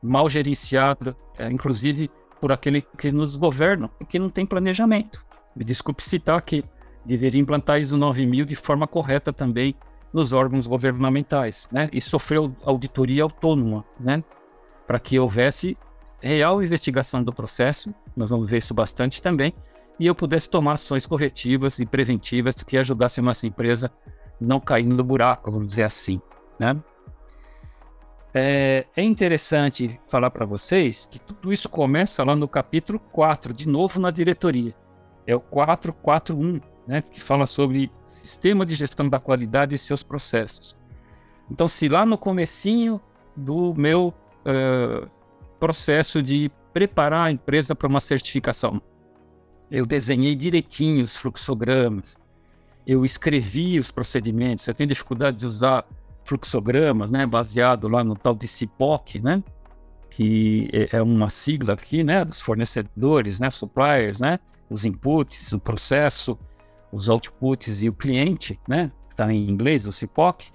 mal 0.00 0.30
gerenciado, 0.30 1.16
é, 1.36 1.50
inclusive 1.50 2.08
por 2.40 2.52
aquele 2.52 2.82
que 2.96 3.10
nos 3.10 3.34
governa, 3.34 3.88
porque 3.88 4.16
não 4.16 4.30
tem 4.30 4.46
planejamento. 4.46 5.24
Me 5.56 5.64
desculpe 5.64 6.04
citar 6.04 6.40
que 6.40 6.64
deveria 7.04 7.40
implantar 7.40 7.80
ISO 7.80 7.96
9000 7.96 8.44
de 8.44 8.54
forma 8.54 8.86
correta 8.86 9.32
também 9.32 9.74
nos 10.12 10.32
órgãos 10.32 10.68
governamentais, 10.68 11.68
né? 11.72 11.88
E 11.92 12.00
sofreu 12.00 12.54
auditoria 12.64 13.24
autônoma, 13.24 13.84
né? 13.98 14.22
Para 14.86 15.00
que 15.00 15.18
houvesse 15.18 15.76
real 16.20 16.62
investigação 16.62 17.24
do 17.24 17.32
processo, 17.32 17.92
nós 18.16 18.30
vamos 18.30 18.48
ver 18.48 18.58
isso 18.58 18.72
bastante 18.72 19.20
também, 19.20 19.52
e 19.98 20.06
eu 20.06 20.14
pudesse 20.14 20.48
tomar 20.48 20.74
ações 20.74 21.06
corretivas 21.06 21.80
e 21.80 21.86
preventivas 21.86 22.54
que 22.62 22.78
ajudassem 22.78 23.20
a 23.20 23.24
nossa 23.24 23.48
empresa 23.48 23.90
não 24.40 24.60
cair 24.60 24.86
no 24.86 25.02
buraco, 25.02 25.50
vamos 25.50 25.70
dizer 25.70 25.82
assim, 25.82 26.20
né? 26.56 26.76
É, 28.34 28.86
é 28.96 29.02
interessante 29.02 30.00
falar 30.08 30.30
para 30.30 30.46
vocês 30.46 31.06
que 31.06 31.18
tudo 31.18 31.52
isso 31.52 31.68
começa 31.68 32.24
lá 32.24 32.34
no 32.34 32.48
capítulo 32.48 32.98
4, 32.98 33.52
de 33.52 33.68
novo 33.68 34.00
na 34.00 34.10
diretoria. 34.10 34.74
É 35.26 35.36
o 35.36 35.40
441, 35.40 36.60
né, 36.86 37.02
que 37.02 37.20
fala 37.20 37.44
sobre 37.44 37.90
sistema 38.06 38.64
de 38.64 38.74
gestão 38.74 39.08
da 39.08 39.20
qualidade 39.20 39.74
e 39.74 39.78
seus 39.78 40.02
processos. 40.02 40.78
Então, 41.50 41.68
se 41.68 41.88
lá 41.88 42.06
no 42.06 42.16
comecinho 42.16 43.00
do 43.36 43.74
meu 43.74 44.14
uh, 44.46 45.08
processo 45.60 46.22
de 46.22 46.50
preparar 46.72 47.26
a 47.26 47.30
empresa 47.30 47.74
para 47.74 47.88
uma 47.88 48.00
certificação, 48.00 48.80
eu 49.70 49.84
desenhei 49.84 50.34
direitinho 50.34 51.04
os 51.04 51.16
fluxogramas, 51.16 52.16
eu 52.86 53.04
escrevi 53.04 53.78
os 53.78 53.90
procedimentos, 53.90 54.66
eu 54.66 54.74
tenho 54.74 54.88
dificuldade 54.88 55.38
de 55.38 55.46
usar 55.46 55.86
fluxogramas, 56.24 57.10
né, 57.10 57.26
baseado 57.26 57.88
lá 57.88 58.02
no 58.04 58.14
tal 58.14 58.34
de 58.34 58.46
CIPOC, 58.48 59.20
né, 59.20 59.42
que 60.10 60.68
é, 60.72 60.98
é 60.98 61.02
uma 61.02 61.28
sigla 61.28 61.74
aqui, 61.74 62.04
né, 62.04 62.24
dos 62.24 62.40
fornecedores, 62.40 63.40
né, 63.40 63.50
suppliers, 63.50 64.20
né, 64.20 64.38
os 64.72 64.84
inputs, 64.84 65.52
o 65.52 65.58
processo, 65.58 66.38
os 66.92 67.08
outputs 67.08 67.82
e 67.82 67.88
o 67.88 67.92
cliente, 67.92 68.60
né? 68.68 68.92
Está 69.08 69.32
em 69.32 69.48
inglês, 69.48 69.86
o 69.86 69.92
CIPOC. 69.92 70.50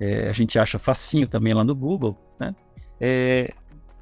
É, 0.00 0.28
a 0.28 0.32
gente 0.32 0.58
acha 0.58 0.78
facinho 0.78 1.26
também 1.26 1.54
lá 1.54 1.64
no 1.64 1.74
Google, 1.74 2.16
né? 2.38 2.54
É, 3.00 3.52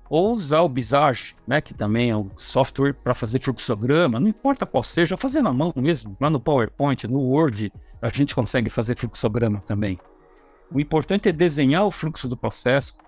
ou 0.09 0.35
usar 0.35 0.61
o 0.61 0.69
Bizarre, 0.69 1.35
né? 1.47 1.61
Que 1.61 1.75
também 1.75 2.11
é 2.11 2.17
um 2.17 2.31
software 2.37 2.95
para 2.95 3.15
fazer 3.15 3.41
fluxograma, 3.41 4.19
não 4.19 4.29
importa 4.29 4.65
qual 4.65 4.83
seja, 4.83 5.17
fazer 5.17 5.43
na 5.43 5.53
mão 5.53 5.73
mesmo, 5.77 6.17
lá 6.21 6.31
no 6.31 6.41
PowerPoint, 6.41 7.07
no 7.07 7.21
Word, 7.21 7.73
a 8.01 8.09
gente 8.09 8.35
consegue 8.35 8.71
fazer 8.71 8.97
fluxograma 8.97 9.61
também. 9.61 9.99
O 10.73 10.81
importante 10.81 11.29
é 11.29 11.33
desenhar 11.33 11.85
o 11.85 11.91
fluxo 11.91 12.29
do 12.29 12.37
processo, 12.37 12.99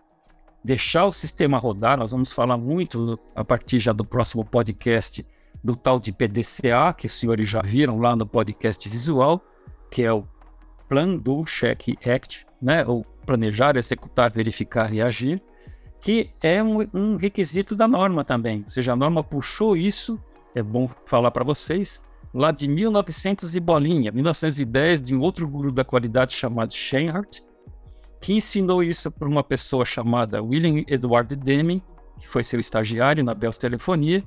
deixar 0.64 1.06
o 1.06 1.12
sistema 1.12 1.58
rodar. 1.58 1.98
Nós 1.98 2.12
vamos 2.12 2.32
falar 2.32 2.56
muito 2.56 3.18
a 3.34 3.44
partir 3.44 3.78
já 3.78 3.92
do 3.92 4.04
próximo 4.04 4.44
podcast 4.44 5.26
do 5.62 5.74
tal 5.74 5.98
de 5.98 6.12
PDCA, 6.12 6.92
que 6.96 7.06
os 7.06 7.12
senhores 7.12 7.48
já 7.48 7.60
viram 7.60 7.98
lá 7.98 8.14
no 8.14 8.26
podcast 8.26 8.88
visual, 8.88 9.44
que 9.90 10.02
é 10.02 10.12
o 10.12 10.24
Plan, 10.88 11.16
Do, 11.16 11.44
Check, 11.44 11.98
Act, 12.06 12.46
né? 12.62 12.84
ou 12.86 13.04
planejar, 13.26 13.76
executar, 13.76 14.30
verificar 14.30 14.92
e 14.92 15.02
agir, 15.02 15.42
que 16.00 16.30
é 16.40 16.62
um, 16.62 16.86
um 16.94 17.16
requisito 17.16 17.74
da 17.74 17.88
norma 17.88 18.24
também. 18.24 18.62
Ou 18.62 18.68
seja, 18.68 18.92
a 18.92 18.96
norma 18.96 19.22
puxou 19.22 19.76
isso, 19.76 20.22
é 20.54 20.62
bom 20.62 20.88
falar 21.04 21.30
para 21.30 21.44
vocês, 21.44 22.02
lá 22.32 22.50
de 22.50 22.68
1900 22.68 23.54
e 23.54 23.60
bolinha, 23.60 24.12
1910, 24.12 25.02
de 25.02 25.14
um 25.14 25.20
outro 25.20 25.46
guru 25.46 25.72
da 25.72 25.84
qualidade 25.84 26.32
chamado 26.32 26.72
Scheinhardt, 26.72 27.42
que 28.20 28.32
ensinou 28.34 28.82
isso 28.82 29.10
para 29.10 29.28
uma 29.28 29.44
pessoa 29.44 29.84
chamada 29.84 30.42
William 30.42 30.84
Edward 30.86 31.34
Deming, 31.36 31.82
que 32.18 32.26
foi 32.26 32.42
seu 32.42 32.58
estagiário 32.58 33.22
na 33.22 33.34
Bell 33.34 33.52
Telefonia, 33.52 34.24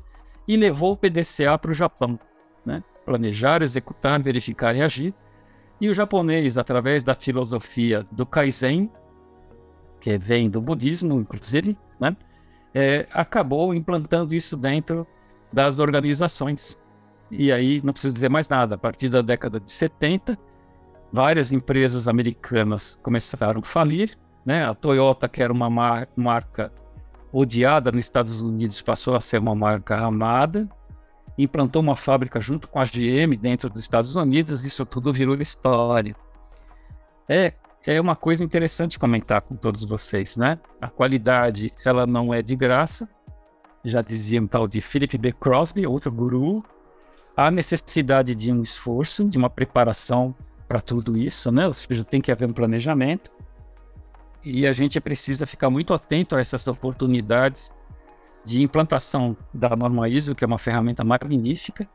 e 0.47 0.55
levou 0.55 0.93
o 0.93 0.97
PDCA 0.97 1.57
para 1.57 1.71
o 1.71 1.73
Japão. 1.73 2.19
Né? 2.65 2.83
Planejar, 3.05 3.61
executar, 3.61 4.21
verificar 4.21 4.75
e 4.75 4.81
agir. 4.81 5.13
E 5.79 5.89
o 5.89 5.93
japonês, 5.93 6.57
através 6.57 7.03
da 7.03 7.15
filosofia 7.15 8.05
do 8.11 8.25
Kaizen, 8.25 8.89
que 9.99 10.17
vem 10.17 10.49
do 10.49 10.61
budismo, 10.61 11.19
inclusive, 11.19 11.77
né? 11.99 12.15
é, 12.73 13.07
acabou 13.11 13.73
implantando 13.73 14.33
isso 14.33 14.55
dentro 14.55 15.05
das 15.51 15.79
organizações. 15.79 16.77
E 17.29 17.51
aí, 17.51 17.81
não 17.83 17.93
preciso 17.93 18.13
dizer 18.13 18.29
mais 18.29 18.47
nada, 18.47 18.75
a 18.75 18.77
partir 18.77 19.09
da 19.09 19.21
década 19.21 19.59
de 19.59 19.71
70, 19.71 20.37
várias 21.11 21.51
empresas 21.51 22.07
americanas 22.07 22.99
começaram 23.01 23.61
a 23.61 23.65
falir. 23.65 24.17
Né? 24.45 24.65
A 24.65 24.73
Toyota, 24.73 25.27
que 25.27 25.43
era 25.43 25.51
uma 25.51 25.69
mar 25.69 26.07
marca 26.15 26.71
odiada 27.31 27.91
nos 27.91 28.05
Estados 28.05 28.41
Unidos, 28.41 28.81
passou 28.81 29.15
a 29.15 29.21
ser 29.21 29.39
uma 29.39 29.55
marca 29.55 29.97
amada, 29.97 30.67
implantou 31.37 31.81
uma 31.81 31.95
fábrica 31.95 32.39
junto 32.41 32.67
com 32.67 32.79
a 32.79 32.83
GM 32.83 33.35
dentro 33.39 33.69
dos 33.69 33.81
Estados 33.81 34.15
Unidos, 34.15 34.65
isso 34.65 34.85
tudo 34.85 35.13
virou 35.13 35.35
história. 35.35 36.15
É, 37.29 37.53
é 37.85 38.01
uma 38.01 38.15
coisa 38.15 38.43
interessante 38.43 38.99
comentar 38.99 39.41
com 39.41 39.55
todos 39.55 39.85
vocês, 39.85 40.35
né? 40.35 40.59
A 40.81 40.89
qualidade, 40.89 41.71
ela 41.85 42.05
não 42.05 42.33
é 42.33 42.41
de 42.41 42.55
graça, 42.55 43.07
já 43.83 44.01
dizia 44.01 44.41
um 44.41 44.47
tal 44.47 44.67
de 44.67 44.81
Philip 44.81 45.17
B. 45.17 45.31
Crosby, 45.31 45.87
outro 45.87 46.11
guru. 46.11 46.63
Há 47.35 47.49
necessidade 47.49 48.35
de 48.35 48.51
um 48.51 48.61
esforço, 48.61 49.27
de 49.27 49.37
uma 49.37 49.49
preparação 49.49 50.35
para 50.71 50.79
tudo 50.79 51.17
isso, 51.17 51.51
né? 51.51 51.67
Ou 51.67 51.73
seja, 51.73 52.01
tem 52.01 52.21
que 52.21 52.31
haver 52.31 52.47
um 52.47 52.53
planejamento. 52.53 53.29
E 54.41 54.65
a 54.65 54.71
gente 54.71 55.01
precisa 55.01 55.45
ficar 55.45 55.69
muito 55.69 55.93
atento 55.93 56.33
a 56.33 56.39
essas 56.39 56.65
oportunidades 56.65 57.75
de 58.45 58.63
implantação 58.63 59.35
da 59.53 59.75
norma 59.75 60.07
ISO, 60.07 60.33
que 60.33 60.45
é 60.45 60.47
uma 60.47 60.57
ferramenta 60.57 61.03
magnífica, 61.03 61.85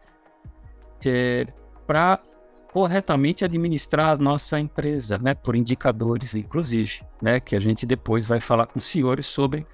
é, 1.07 1.47
para 1.87 2.21
corretamente 2.71 3.47
administrar 3.47 4.11
a 4.11 4.17
nossa 4.19 4.61
empresa, 4.61 5.17
né, 5.17 5.33
por 5.33 5.57
indicadores, 5.57 6.35
inclusive, 6.35 7.01
né, 7.23 7.41
que 7.41 7.57
a 7.57 7.61
gente 7.61 7.87
depois 7.87 8.27
vai 8.27 8.41
falar 8.41 8.67
com 8.67 8.79
os 8.79 8.85
senhores 8.85 9.25
sobre 9.25 9.67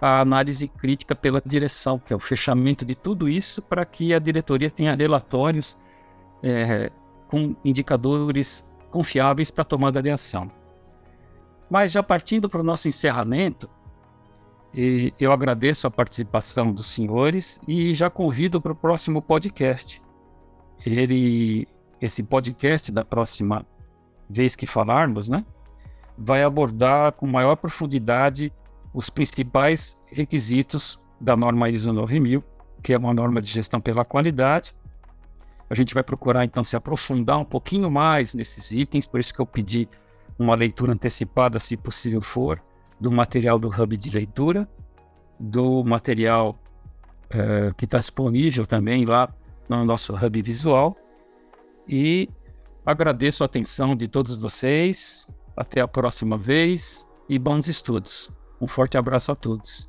a 0.00 0.20
análise 0.20 0.66
crítica 0.66 1.14
pela 1.14 1.42
direção, 1.44 1.98
que 1.98 2.10
é 2.10 2.16
o 2.16 2.20
fechamento 2.20 2.86
de 2.86 2.94
tudo 2.94 3.28
isso 3.28 3.60
para 3.60 3.84
que 3.84 4.14
a 4.14 4.18
diretoria 4.18 4.70
tenha 4.70 4.94
relatórios 4.94 5.76
é, 6.42 6.90
com 7.28 7.54
indicadores 7.64 8.68
confiáveis 8.90 9.50
para 9.50 9.64
tomada 9.64 10.02
de 10.02 10.10
ação. 10.10 10.50
Mas 11.68 11.92
já 11.92 12.02
partindo 12.02 12.48
para 12.48 12.60
o 12.60 12.64
nosso 12.64 12.88
encerramento, 12.88 13.68
eu 15.18 15.32
agradeço 15.32 15.86
a 15.86 15.90
participação 15.90 16.72
dos 16.72 16.86
senhores 16.86 17.60
e 17.66 17.94
já 17.94 18.10
convido 18.10 18.60
para 18.60 18.72
o 18.72 18.76
próximo 18.76 19.22
podcast. 19.22 20.02
Ele, 20.84 21.66
esse 22.00 22.22
podcast 22.22 22.92
da 22.92 23.04
próxima 23.04 23.66
vez 24.28 24.54
que 24.54 24.66
falarmos, 24.66 25.28
né, 25.28 25.44
vai 26.16 26.42
abordar 26.42 27.12
com 27.12 27.26
maior 27.26 27.56
profundidade 27.56 28.52
os 28.92 29.10
principais 29.10 29.98
requisitos 30.06 31.00
da 31.20 31.36
norma 31.36 31.68
ISO 31.68 31.92
9000, 31.92 32.42
que 32.82 32.92
é 32.92 32.98
uma 32.98 33.12
norma 33.12 33.40
de 33.40 33.50
gestão 33.50 33.80
pela 33.80 34.04
qualidade. 34.04 34.74
A 35.68 35.74
gente 35.74 35.94
vai 35.94 36.02
procurar 36.02 36.44
então 36.44 36.62
se 36.62 36.76
aprofundar 36.76 37.38
um 37.38 37.44
pouquinho 37.44 37.90
mais 37.90 38.34
nesses 38.34 38.70
itens, 38.70 39.06
por 39.06 39.18
isso 39.18 39.34
que 39.34 39.40
eu 39.40 39.46
pedi 39.46 39.88
uma 40.38 40.54
leitura 40.54 40.92
antecipada, 40.92 41.58
se 41.58 41.76
possível 41.76 42.20
for, 42.20 42.62
do 43.00 43.10
material 43.10 43.58
do 43.58 43.68
Hub 43.68 43.96
de 43.96 44.10
leitura, 44.10 44.68
do 45.38 45.84
material 45.84 46.58
uh, 47.26 47.74
que 47.74 47.84
está 47.84 47.98
disponível 47.98 48.66
também 48.66 49.04
lá 49.04 49.32
no 49.68 49.84
nosso 49.84 50.14
Hub 50.14 50.42
Visual. 50.42 50.96
E 51.88 52.28
agradeço 52.84 53.42
a 53.42 53.46
atenção 53.46 53.94
de 53.94 54.08
todos 54.08 54.34
vocês. 54.36 55.30
Até 55.56 55.80
a 55.80 55.88
próxima 55.88 56.36
vez 56.36 57.10
e 57.28 57.38
bons 57.38 57.66
estudos. 57.66 58.30
Um 58.60 58.66
forte 58.66 58.98
abraço 58.98 59.32
a 59.32 59.36
todos. 59.36 59.88